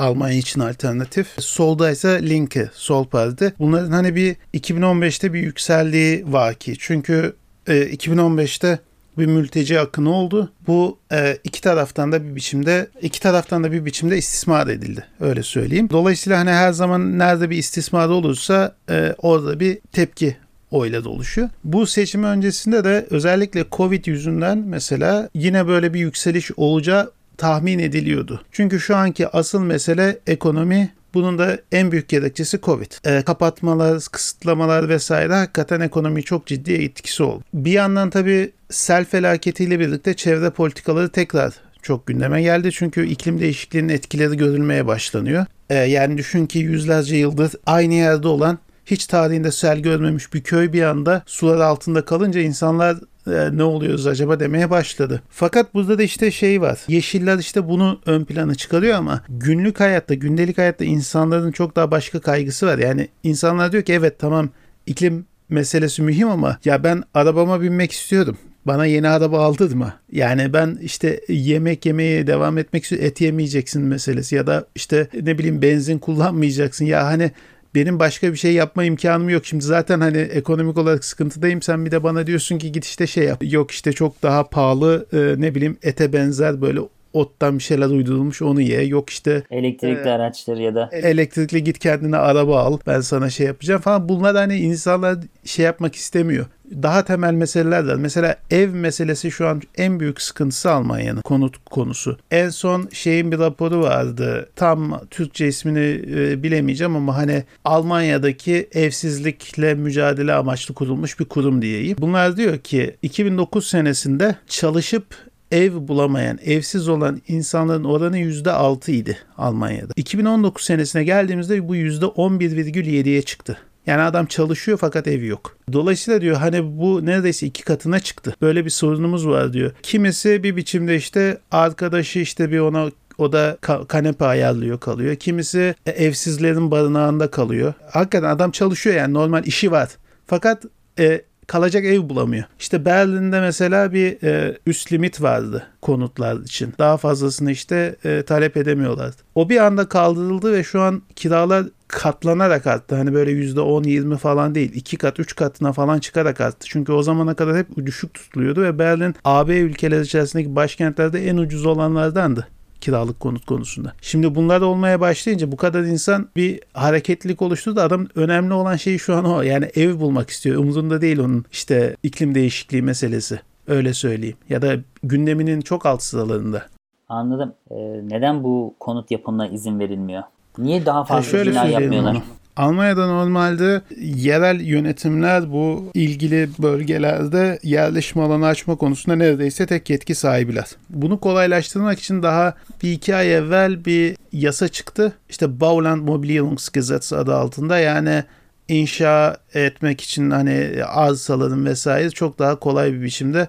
Almanya 0.00 0.38
için 0.38 0.60
alternatif. 0.60 1.26
Solda 1.38 1.90
ise 1.90 2.28
Linke, 2.28 2.70
sol 2.72 3.04
parti. 3.04 3.54
Bunların 3.58 3.92
hani 3.92 4.14
bir 4.14 4.36
2015'te 4.54 5.32
bir 5.32 5.40
yükseldiği 5.40 6.24
vaki. 6.32 6.74
Çünkü 6.78 7.36
e, 7.66 7.72
2015'te 7.72 8.78
bir 9.18 9.26
mülteci 9.26 9.80
akını 9.80 10.14
oldu. 10.14 10.52
Bu 10.66 10.98
e, 11.12 11.38
iki 11.44 11.60
taraftan 11.60 12.12
da 12.12 12.24
bir 12.24 12.36
biçimde 12.36 12.88
iki 13.02 13.20
taraftan 13.20 13.64
da 13.64 13.72
bir 13.72 13.84
biçimde 13.84 14.18
istismar 14.18 14.66
edildi. 14.66 15.04
Öyle 15.20 15.42
söyleyeyim. 15.42 15.88
Dolayısıyla 15.90 16.38
hani 16.38 16.50
her 16.50 16.72
zaman 16.72 17.18
nerede 17.18 17.50
bir 17.50 17.56
istismar 17.56 18.08
olursa 18.08 18.76
e, 18.90 19.14
orada 19.18 19.60
bir 19.60 19.78
tepki 19.92 20.36
oyla 20.70 21.04
doluşuyor. 21.04 21.48
Bu 21.64 21.86
seçim 21.86 22.24
öncesinde 22.24 22.84
de 22.84 23.06
özellikle 23.10 23.64
Covid 23.72 24.06
yüzünden 24.06 24.58
mesela 24.58 25.28
yine 25.34 25.66
böyle 25.66 25.94
bir 25.94 26.00
yükseliş 26.00 26.50
olacağı 26.56 27.10
tahmin 27.36 27.78
ediliyordu. 27.78 28.42
Çünkü 28.52 28.80
şu 28.80 28.96
anki 28.96 29.28
asıl 29.28 29.62
mesele 29.62 30.18
ekonomi 30.26 30.92
bunun 31.14 31.38
da 31.38 31.58
en 31.72 31.92
büyük 31.92 32.08
gerekçesi 32.08 32.60
Covid. 32.60 32.92
E, 33.04 33.22
kapatmalar, 33.22 34.02
kısıtlamalar 34.12 34.88
vesaire 34.88 35.34
hakikaten 35.34 35.80
ekonomiyi 35.80 36.24
çok 36.24 36.46
ciddi 36.46 36.72
etkisi 36.72 37.22
oldu. 37.22 37.44
Bir 37.54 37.72
yandan 37.72 38.10
tabii 38.10 38.52
sel 38.70 39.04
felaketiyle 39.04 39.80
birlikte 39.80 40.14
çevre 40.14 40.50
politikaları 40.50 41.08
tekrar 41.08 41.54
çok 41.82 42.06
gündeme 42.06 42.42
geldi. 42.42 42.72
Çünkü 42.72 43.06
iklim 43.06 43.40
değişikliğinin 43.40 43.88
etkileri 43.88 44.36
görülmeye 44.36 44.86
başlanıyor. 44.86 45.46
E, 45.70 45.74
yani 45.74 46.18
düşün 46.18 46.46
ki 46.46 46.58
yüzlerce 46.58 47.16
yıldır 47.16 47.52
aynı 47.66 47.94
yerde 47.94 48.28
olan 48.28 48.58
hiç 48.90 49.06
tarihinde 49.06 49.52
sel 49.52 49.78
görmemiş 49.78 50.34
bir 50.34 50.40
köy 50.40 50.72
bir 50.72 50.82
anda 50.82 51.22
sular 51.26 51.60
altında 51.60 52.04
kalınca 52.04 52.40
insanlar 52.40 52.96
e, 53.26 53.56
ne 53.56 53.62
oluyoruz 53.62 54.06
acaba 54.06 54.40
demeye 54.40 54.70
başladı. 54.70 55.22
Fakat 55.30 55.74
burada 55.74 55.98
da 55.98 56.02
işte 56.02 56.30
şey 56.30 56.60
var. 56.60 56.78
Yeşiller 56.88 57.38
işte 57.38 57.68
bunu 57.68 58.00
ön 58.06 58.24
plana 58.24 58.54
çıkarıyor 58.54 58.96
ama 58.96 59.22
günlük 59.28 59.80
hayatta, 59.80 60.14
gündelik 60.14 60.58
hayatta 60.58 60.84
insanların 60.84 61.52
çok 61.52 61.76
daha 61.76 61.90
başka 61.90 62.20
kaygısı 62.20 62.66
var. 62.66 62.78
Yani 62.78 63.08
insanlar 63.22 63.72
diyor 63.72 63.82
ki 63.82 63.92
evet 63.92 64.18
tamam 64.18 64.48
iklim 64.86 65.24
meselesi 65.48 66.02
mühim 66.02 66.28
ama 66.28 66.58
ya 66.64 66.84
ben 66.84 67.02
arabama 67.14 67.60
binmek 67.60 67.92
istiyorum. 67.92 68.38
Bana 68.66 68.86
yeni 68.86 69.08
araba 69.08 69.44
aldırma. 69.44 69.94
Yani 70.12 70.52
ben 70.52 70.78
işte 70.82 71.20
yemek 71.28 71.86
yemeye 71.86 72.26
devam 72.26 72.58
etmek 72.58 72.82
istiyorum. 72.82 73.08
Et 73.08 73.20
yemeyeceksin 73.20 73.82
meselesi 73.82 74.34
ya 74.34 74.46
da 74.46 74.66
işte 74.74 75.08
ne 75.22 75.38
bileyim 75.38 75.62
benzin 75.62 75.98
kullanmayacaksın. 75.98 76.84
Ya 76.84 77.06
hani 77.06 77.30
benim 77.74 77.98
başka 77.98 78.32
bir 78.32 78.36
şey 78.36 78.52
yapma 78.52 78.84
imkanım 78.84 79.28
yok. 79.28 79.46
Şimdi 79.46 79.64
zaten 79.64 80.00
hani 80.00 80.18
ekonomik 80.18 80.78
olarak 80.78 81.04
sıkıntıdayım. 81.04 81.62
Sen 81.62 81.86
bir 81.86 81.90
de 81.90 82.02
bana 82.02 82.26
diyorsun 82.26 82.58
ki 82.58 82.72
git 82.72 82.84
işte 82.84 83.06
şey 83.06 83.24
yap. 83.24 83.38
Yok 83.42 83.70
işte 83.70 83.92
çok 83.92 84.22
daha 84.22 84.48
pahalı 84.48 85.06
e, 85.12 85.34
ne 85.40 85.54
bileyim 85.54 85.78
ete 85.82 86.12
benzer 86.12 86.60
böyle 86.60 86.80
ottan 87.12 87.58
bir 87.58 87.62
şeyler 87.62 87.86
uydurulmuş 87.86 88.42
onu 88.42 88.60
ye. 88.60 88.84
Yok 88.84 89.10
işte 89.10 89.42
elektrikli 89.50 90.08
e, 90.08 90.10
araçlar 90.10 90.56
ya 90.56 90.74
da 90.74 90.88
elektrikli 90.92 91.64
git 91.64 91.78
kendine 91.78 92.16
araba 92.16 92.60
al. 92.60 92.78
Ben 92.86 93.00
sana 93.00 93.30
şey 93.30 93.46
yapacağım 93.46 93.80
falan. 93.80 94.08
Bunlar 94.08 94.36
hani 94.36 94.56
insanlar 94.56 95.18
şey 95.44 95.64
yapmak 95.64 95.94
istemiyor 95.94 96.46
daha 96.82 97.04
temel 97.04 97.34
meseleler 97.34 97.84
var. 97.84 97.94
Mesela 97.94 98.36
ev 98.50 98.74
meselesi 98.74 99.30
şu 99.30 99.48
an 99.48 99.62
en 99.76 100.00
büyük 100.00 100.22
sıkıntısı 100.22 100.70
Almanya'nın 100.70 101.20
konut 101.20 101.56
konusu. 101.64 102.18
En 102.30 102.48
son 102.48 102.88
şeyin 102.92 103.32
bir 103.32 103.38
raporu 103.38 103.82
vardı. 103.82 104.48
Tam 104.56 105.00
Türkçe 105.10 105.46
ismini 105.46 106.02
e, 106.16 106.42
bilemeyeceğim 106.42 106.96
ama 106.96 107.16
hani 107.16 107.44
Almanya'daki 107.64 108.68
evsizlikle 108.72 109.74
mücadele 109.74 110.32
amaçlı 110.32 110.74
kurulmuş 110.74 111.20
bir 111.20 111.24
kurum 111.24 111.62
diyeyim. 111.62 111.96
Bunlar 112.00 112.36
diyor 112.36 112.58
ki 112.58 112.96
2009 113.02 113.66
senesinde 113.66 114.36
çalışıp 114.46 115.29
ev 115.50 115.72
bulamayan, 115.88 116.38
evsiz 116.44 116.88
olan 116.88 117.22
insanların 117.28 117.84
oranı 117.84 118.18
%6 118.18 118.90
idi 118.90 119.18
Almanya'da. 119.38 119.92
2019 119.96 120.64
senesine 120.64 121.04
geldiğimizde 121.04 121.68
bu 121.68 121.76
%11,7'ye 121.76 123.22
çıktı. 123.22 123.58
Yani 123.86 124.02
adam 124.02 124.26
çalışıyor 124.26 124.78
fakat 124.80 125.06
evi 125.06 125.26
yok. 125.26 125.56
Dolayısıyla 125.72 126.20
diyor 126.20 126.36
hani 126.36 126.78
bu 126.78 127.06
neredeyse 127.06 127.46
iki 127.46 127.64
katına 127.64 128.00
çıktı. 128.00 128.34
Böyle 128.42 128.64
bir 128.64 128.70
sorunumuz 128.70 129.26
var 129.26 129.52
diyor. 129.52 129.72
Kimisi 129.82 130.42
bir 130.42 130.56
biçimde 130.56 130.96
işte 130.96 131.38
arkadaşı 131.50 132.18
işte 132.18 132.50
bir 132.50 132.58
ona 132.58 132.90
o 133.18 133.32
da 133.32 133.58
kanepe 133.88 134.24
ayarlıyor 134.24 134.80
kalıyor. 134.80 135.16
Kimisi 135.16 135.74
e, 135.86 135.90
evsizlerin 135.90 136.70
barınağında 136.70 137.30
kalıyor. 137.30 137.74
Hakikaten 137.90 138.28
adam 138.28 138.50
çalışıyor 138.50 138.96
yani 138.96 139.14
normal 139.14 139.46
işi 139.46 139.70
var. 139.70 139.88
Fakat 140.26 140.64
e, 140.98 141.22
kalacak 141.50 141.84
ev 141.84 142.08
bulamıyor. 142.08 142.44
İşte 142.58 142.84
Berlin'de 142.84 143.40
mesela 143.40 143.92
bir 143.92 144.22
e, 144.22 144.58
üst 144.66 144.92
limit 144.92 145.22
vardı 145.22 145.66
konutlar 145.82 146.40
için. 146.40 146.74
Daha 146.78 146.96
fazlasını 146.96 147.50
işte 147.50 147.96
e, 148.04 148.22
talep 148.22 148.56
edemiyorlardı. 148.56 149.16
O 149.34 149.48
bir 149.48 149.66
anda 149.66 149.88
kaldırıldı 149.88 150.52
ve 150.52 150.64
şu 150.64 150.80
an 150.80 151.02
kiralar 151.16 151.66
katlanarak 151.88 152.66
arttı. 152.66 152.94
Hani 152.94 153.14
böyle 153.14 153.30
%10-20 153.32 154.16
falan 154.16 154.54
değil. 154.54 154.72
2 154.74 154.96
kat 154.96 155.20
3 155.20 155.36
katına 155.36 155.72
falan 155.72 155.98
çıkarak 155.98 156.40
arttı. 156.40 156.66
Çünkü 156.70 156.92
o 156.92 157.02
zamana 157.02 157.34
kadar 157.34 157.56
hep 157.56 157.86
düşük 157.86 158.14
tutuluyordu 158.14 158.62
ve 158.62 158.78
Berlin 158.78 159.14
AB 159.24 159.58
ülkeler 159.58 160.00
içerisindeki 160.00 160.56
başkentlerde 160.56 161.28
en 161.28 161.36
ucuz 161.36 161.66
olanlardandı 161.66 162.48
kiralık 162.80 163.20
konut 163.20 163.46
konusunda. 163.46 163.92
Şimdi 164.02 164.34
bunlar 164.34 164.60
olmaya 164.60 165.00
başlayınca 165.00 165.52
bu 165.52 165.56
kadar 165.56 165.82
insan 165.82 166.28
bir 166.36 166.60
hareketlilik 166.72 167.42
oluştu 167.42 167.76
da 167.76 167.82
adam 167.82 168.06
önemli 168.14 168.54
olan 168.54 168.76
şey 168.76 168.98
şu 168.98 169.14
an 169.16 169.24
o. 169.24 169.42
Yani 169.42 169.64
ev 169.74 170.00
bulmak 170.00 170.30
istiyor. 170.30 170.56
Umurunda 170.56 171.00
değil 171.00 171.18
onun 171.18 171.44
işte 171.52 171.96
iklim 172.02 172.34
değişikliği 172.34 172.82
meselesi. 172.82 173.40
Öyle 173.66 173.94
söyleyeyim. 173.94 174.36
Ya 174.48 174.62
da 174.62 174.76
gündeminin 175.02 175.60
çok 175.60 175.86
alt 175.86 176.02
sıralarında. 176.02 176.62
Anladım. 177.08 177.54
Ee, 177.70 177.76
neden 178.02 178.44
bu 178.44 178.74
konut 178.80 179.10
yapımına 179.10 179.46
izin 179.48 179.78
verilmiyor? 179.78 180.22
Niye 180.58 180.86
daha 180.86 181.04
fazla 181.04 181.38
e 181.38 181.46
bina 181.46 181.64
yapmıyorlar? 181.64 182.12
Onu. 182.12 182.22
Almanya'da 182.60 183.06
normalde 183.06 183.82
yerel 184.00 184.60
yönetimler 184.60 185.52
bu 185.52 185.90
ilgili 185.94 186.48
bölgelerde 186.58 187.58
yerleşim 187.62 188.22
alanı 188.22 188.46
açma 188.46 188.76
konusunda 188.76 189.16
neredeyse 189.16 189.66
tek 189.66 189.90
yetki 189.90 190.14
sahibiler. 190.14 190.66
Bunu 190.90 191.20
kolaylaştırmak 191.20 191.98
için 191.98 192.22
daha 192.22 192.54
bir 192.82 192.92
iki 192.92 193.14
ay 193.14 193.34
evvel 193.34 193.84
bir 193.84 194.16
yasa 194.32 194.68
çıktı. 194.68 195.12
İşte 195.30 195.60
Bauland 195.60 196.02
Mobilierungsgesetz 196.02 197.12
adı 197.12 197.34
altında 197.34 197.78
yani 197.78 198.24
inşa 198.68 199.36
etmek 199.54 200.00
için 200.00 200.30
hani 200.30 200.84
arsaların 200.86 201.66
vesaire 201.66 202.10
çok 202.10 202.38
daha 202.38 202.58
kolay 202.58 202.92
bir 202.92 203.02
biçimde 203.02 203.48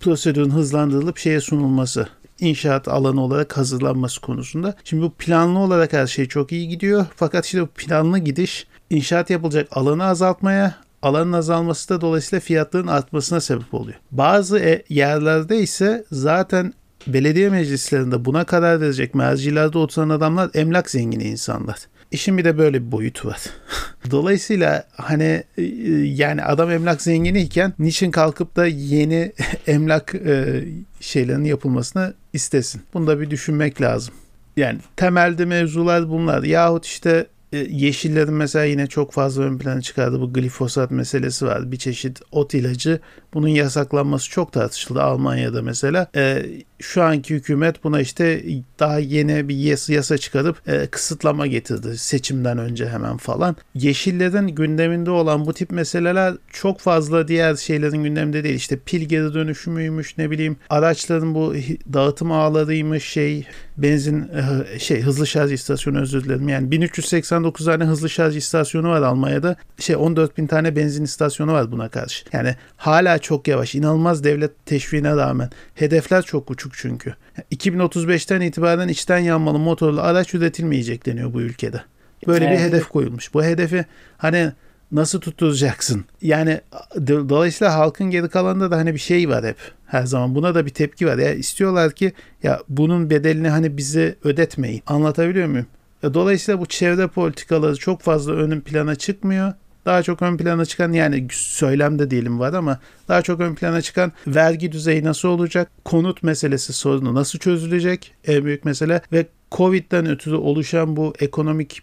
prosedürün 0.00 0.50
hızlandırılıp 0.50 1.18
şeye 1.18 1.40
sunulması 1.40 2.08
inşaat 2.40 2.88
alanı 2.88 3.22
olarak 3.24 3.56
hazırlanması 3.56 4.20
konusunda. 4.20 4.74
Şimdi 4.84 5.02
bu 5.02 5.10
planlı 5.10 5.58
olarak 5.58 5.92
her 5.92 6.06
şey 6.06 6.28
çok 6.28 6.52
iyi 6.52 6.68
gidiyor. 6.68 7.06
Fakat 7.16 7.44
işte 7.44 7.62
bu 7.62 7.66
planlı 7.66 8.18
gidiş 8.18 8.66
inşaat 8.90 9.30
yapılacak 9.30 9.68
alanı 9.70 10.04
azaltmaya, 10.04 10.74
alanın 11.02 11.32
azalması 11.32 11.88
da 11.88 12.00
dolayısıyla 12.00 12.40
fiyatların 12.40 12.86
artmasına 12.86 13.40
sebep 13.40 13.74
oluyor. 13.74 13.98
Bazı 14.10 14.58
e, 14.58 14.84
yerlerde 14.88 15.58
ise 15.58 16.04
zaten 16.12 16.72
belediye 17.06 17.50
meclislerinde 17.50 18.24
buna 18.24 18.44
karar 18.44 18.80
verecek 18.80 19.14
mercilerde 19.14 19.78
oturan 19.78 20.08
adamlar 20.08 20.50
emlak 20.54 20.90
zengini 20.90 21.24
insanlar. 21.24 21.78
İşin 22.10 22.38
bir 22.38 22.44
de 22.44 22.58
böyle 22.58 22.86
bir 22.86 22.92
boyutu 22.92 23.28
var. 23.28 23.40
Dolayısıyla 24.10 24.84
hani 24.92 25.44
e, 25.58 25.62
yani 26.04 26.42
adam 26.42 26.70
emlak 26.70 27.02
zenginiyken 27.02 27.72
niçin 27.78 28.10
kalkıp 28.10 28.56
da 28.56 28.66
yeni 28.66 29.32
emlak 29.66 30.14
e, 30.14 30.64
şeylerin 31.00 31.44
yapılmasını 31.44 32.14
istesin? 32.32 32.82
Bunu 32.94 33.06
da 33.06 33.20
bir 33.20 33.30
düşünmek 33.30 33.80
lazım. 33.80 34.14
Yani 34.56 34.78
temelde 34.96 35.44
mevzular 35.44 36.08
bunlar. 36.08 36.42
Yahut 36.42 36.86
işte 36.86 37.26
Yeşillerin 37.52 38.34
mesela 38.34 38.64
yine 38.64 38.86
çok 38.86 39.12
fazla 39.12 39.42
ön 39.42 39.58
plana 39.58 39.80
çıkardı 39.80 40.20
bu 40.20 40.32
glifosat 40.32 40.90
meselesi 40.90 41.46
var. 41.46 41.72
Bir 41.72 41.76
çeşit 41.76 42.20
ot 42.32 42.54
ilacı. 42.54 43.00
Bunun 43.34 43.48
yasaklanması 43.48 44.30
çok 44.30 44.52
tartışıldı 44.52 45.02
Almanya'da 45.02 45.62
mesela. 45.62 46.06
E, 46.16 46.46
şu 46.80 47.02
anki 47.02 47.34
hükümet 47.34 47.84
buna 47.84 48.00
işte 48.00 48.44
daha 48.78 48.98
yeni 48.98 49.48
bir 49.48 49.56
yasa, 49.56 49.92
yasa 49.92 50.18
çıkarıp 50.18 50.68
e, 50.68 50.86
kısıtlama 50.86 51.46
getirdi 51.46 51.98
seçimden 51.98 52.58
önce 52.58 52.88
hemen 52.88 53.16
falan. 53.16 53.56
Yeşillerin 53.74 54.48
gündeminde 54.48 55.10
olan 55.10 55.46
bu 55.46 55.52
tip 55.52 55.70
meseleler 55.70 56.34
çok 56.52 56.80
fazla 56.80 57.28
diğer 57.28 57.56
şeylerin 57.56 58.04
gündeminde 58.04 58.44
değil. 58.44 58.54
İşte 58.54 58.78
pil 58.78 59.02
geri 59.02 59.34
dönüşümüymüş 59.34 60.18
ne 60.18 60.30
bileyim 60.30 60.56
araçların 60.70 61.34
bu 61.34 61.54
dağıtım 61.92 62.32
ağlarıymış 62.32 63.04
şey 63.04 63.46
benzin 63.78 64.30
e, 64.74 64.78
şey 64.78 65.02
hızlı 65.02 65.26
şarj 65.26 65.52
istasyonu 65.52 66.00
özür 66.00 66.24
dilerim. 66.24 66.48
Yani 66.48 66.70
1389 66.70 67.66
tane 67.66 67.84
hızlı 67.84 68.10
şarj 68.10 68.36
istasyonu 68.36 68.88
var 68.88 69.02
Almanya'da. 69.02 69.56
Şey 69.78 69.96
14 69.96 70.38
bin 70.38 70.46
tane 70.46 70.76
benzin 70.76 71.04
istasyonu 71.04 71.52
var 71.52 71.72
buna 71.72 71.88
karşı. 71.88 72.24
Yani 72.32 72.56
hala 72.76 73.18
çok 73.18 73.48
yavaş. 73.48 73.74
inanılmaz 73.74 74.24
devlet 74.24 74.66
teşviğine 74.66 75.16
rağmen. 75.16 75.50
Hedefler 75.74 76.22
çok 76.22 76.50
uçuk 76.50 76.72
çünkü. 76.74 77.14
2035'ten 77.52 78.40
itibaren 78.40 78.88
içten 78.88 79.18
yanmalı 79.18 79.58
motorlu 79.58 80.00
araç 80.00 80.34
üretilmeyecek 80.34 81.06
deniyor 81.06 81.34
bu 81.34 81.40
ülkede. 81.40 81.82
Böyle 82.26 82.44
evet. 82.44 82.58
bir 82.58 82.64
hedef 82.64 82.88
koyulmuş. 82.88 83.34
Bu 83.34 83.44
hedefi 83.44 83.84
hani 84.16 84.52
nasıl 84.92 85.20
tutturacaksın? 85.20 86.04
Yani 86.22 86.60
dolayısıyla 87.06 87.74
halkın 87.74 88.10
geri 88.10 88.28
kalanında 88.28 88.70
da 88.70 88.76
hani 88.76 88.94
bir 88.94 88.98
şey 89.00 89.28
var 89.28 89.44
hep 89.44 89.56
her 89.86 90.06
zaman. 90.06 90.34
Buna 90.34 90.54
da 90.54 90.66
bir 90.66 90.70
tepki 90.70 91.06
var. 91.06 91.18
Ya 91.18 91.34
istiyorlar 91.34 91.92
ki 91.92 92.12
ya 92.42 92.60
bunun 92.68 93.10
bedelini 93.10 93.48
hani 93.48 93.76
bize 93.76 94.14
ödetmeyin. 94.24 94.82
Anlatabiliyor 94.86 95.48
muyum? 95.48 95.66
Dolayısıyla 96.02 96.60
bu 96.60 96.66
çevre 96.66 97.06
politikaları 97.06 97.76
çok 97.76 98.00
fazla 98.02 98.32
ön 98.32 98.60
plana 98.60 98.94
çıkmıyor. 98.94 99.52
Daha 99.86 100.02
çok 100.02 100.22
ön 100.22 100.36
plana 100.36 100.64
çıkan 100.64 100.92
yani 100.92 101.28
söylemde 101.32 102.10
diyelim 102.10 102.40
var 102.40 102.52
ama 102.52 102.78
daha 103.08 103.22
çok 103.22 103.40
ön 103.40 103.54
plana 103.54 103.82
çıkan 103.82 104.12
vergi 104.26 104.72
düzeyi 104.72 105.04
nasıl 105.04 105.28
olacak? 105.28 105.70
Konut 105.84 106.22
meselesi 106.22 106.72
sorunu 106.72 107.14
nasıl 107.14 107.38
çözülecek? 107.38 108.14
En 108.26 108.44
büyük 108.44 108.64
mesele 108.64 109.00
ve 109.12 109.26
Covid'den 109.52 110.06
ötürü 110.06 110.34
oluşan 110.34 110.96
bu 110.96 111.14
ekonomik 111.18 111.82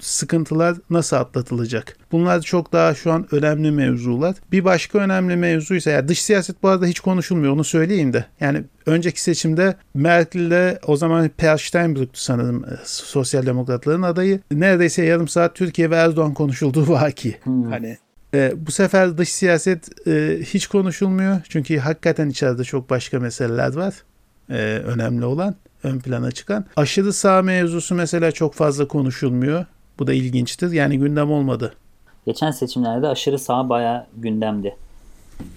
sıkıntılar 0.00 0.76
nasıl 0.90 1.16
atlatılacak? 1.16 1.96
Bunlar 2.12 2.40
çok 2.40 2.72
daha 2.72 2.94
şu 2.94 3.12
an 3.12 3.26
önemli 3.30 3.70
mevzular. 3.70 4.36
Bir 4.52 4.64
başka 4.64 4.98
önemli 4.98 5.36
mevzu 5.36 5.74
ise 5.74 5.90
yani 5.90 6.08
dış 6.08 6.22
siyaset 6.22 6.62
bu 6.62 6.68
arada 6.68 6.86
hiç 6.86 7.00
konuşulmuyor 7.00 7.52
onu 7.52 7.64
söyleyeyim 7.64 8.12
de. 8.12 8.24
Yani 8.40 8.64
önceki 8.86 9.22
seçimde 9.22 9.74
Merkel'le 9.94 10.78
o 10.86 10.96
zaman 10.96 11.30
Per 11.36 11.58
Steinbrück'tü 11.58 12.20
sanırım 12.20 12.64
e, 12.64 12.68
sosyal 12.84 13.46
demokratların 13.46 14.02
adayı. 14.02 14.40
Neredeyse 14.50 15.04
yarım 15.04 15.28
saat 15.28 15.54
Türkiye 15.54 15.90
ve 15.90 15.96
Erdoğan 15.96 16.34
konuşulduğu 16.34 16.88
vaki. 16.88 17.36
Hmm. 17.42 17.70
Hani 17.70 17.98
e, 18.34 18.52
bu 18.66 18.70
sefer 18.70 19.18
dış 19.18 19.32
siyaset 19.32 20.08
e, 20.08 20.38
hiç 20.42 20.66
konuşulmuyor. 20.66 21.40
Çünkü 21.48 21.78
hakikaten 21.78 22.28
içeride 22.28 22.64
çok 22.64 22.90
başka 22.90 23.20
meseleler 23.20 23.72
var. 23.72 23.94
E, 24.50 24.54
önemli 24.84 25.24
olan 25.24 25.54
ön 25.82 25.98
plana 25.98 26.30
çıkan. 26.30 26.64
Aşırı 26.76 27.12
sağ 27.12 27.42
mevzusu 27.42 27.94
mesela 27.94 28.32
çok 28.32 28.54
fazla 28.54 28.88
konuşulmuyor. 28.88 29.64
Bu 29.98 30.06
da 30.06 30.12
ilginçtir. 30.12 30.72
Yani 30.72 30.98
gündem 30.98 31.32
olmadı. 31.32 31.74
Geçen 32.26 32.50
seçimlerde 32.50 33.08
aşırı 33.08 33.38
sağ 33.38 33.68
bayağı 33.68 34.06
gündemdi. 34.16 34.76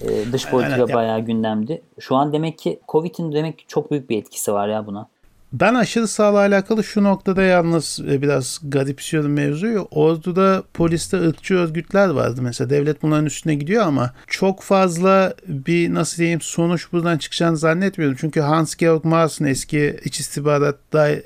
Ee, 0.01 0.31
dış 0.31 0.47
politika 0.47 0.75
evet, 0.77 0.93
bayağı 0.93 1.19
gündemdi. 1.19 1.81
Şu 1.99 2.15
an 2.15 2.33
demek 2.33 2.59
ki 2.59 2.79
Covid'in 2.89 3.31
demek 3.31 3.59
ki 3.59 3.65
çok 3.67 3.91
büyük 3.91 4.09
bir 4.09 4.17
etkisi 4.17 4.53
var 4.53 4.67
ya 4.67 4.87
buna. 4.87 5.07
Ben 5.53 5.73
aşırı 5.73 6.07
sağla 6.07 6.37
alakalı 6.37 6.83
şu 6.83 7.03
noktada 7.03 7.43
yalnız 7.43 7.99
e, 8.09 8.21
biraz 8.21 8.59
garipsiyorum 8.63 9.33
mevzuyu. 9.33 9.87
Ordu'da 9.91 10.63
poliste 10.73 11.17
ırkçı 11.27 11.55
örgütler 11.55 12.09
vardı 12.09 12.41
mesela. 12.41 12.69
Devlet 12.69 13.01
bunların 13.01 13.25
üstüne 13.25 13.55
gidiyor 13.55 13.83
ama 13.83 14.13
çok 14.27 14.61
fazla 14.61 15.33
bir 15.47 15.93
nasıl 15.93 16.17
diyeyim 16.17 16.41
sonuç 16.41 16.91
buradan 16.91 17.17
çıkacağını 17.17 17.57
zannetmiyorum. 17.57 18.17
Çünkü 18.19 18.39
Hans-Georg 18.39 19.05
Maaßen 19.05 19.45
eski 19.45 19.99
iç 20.05 20.19
istihbarat 20.19 20.77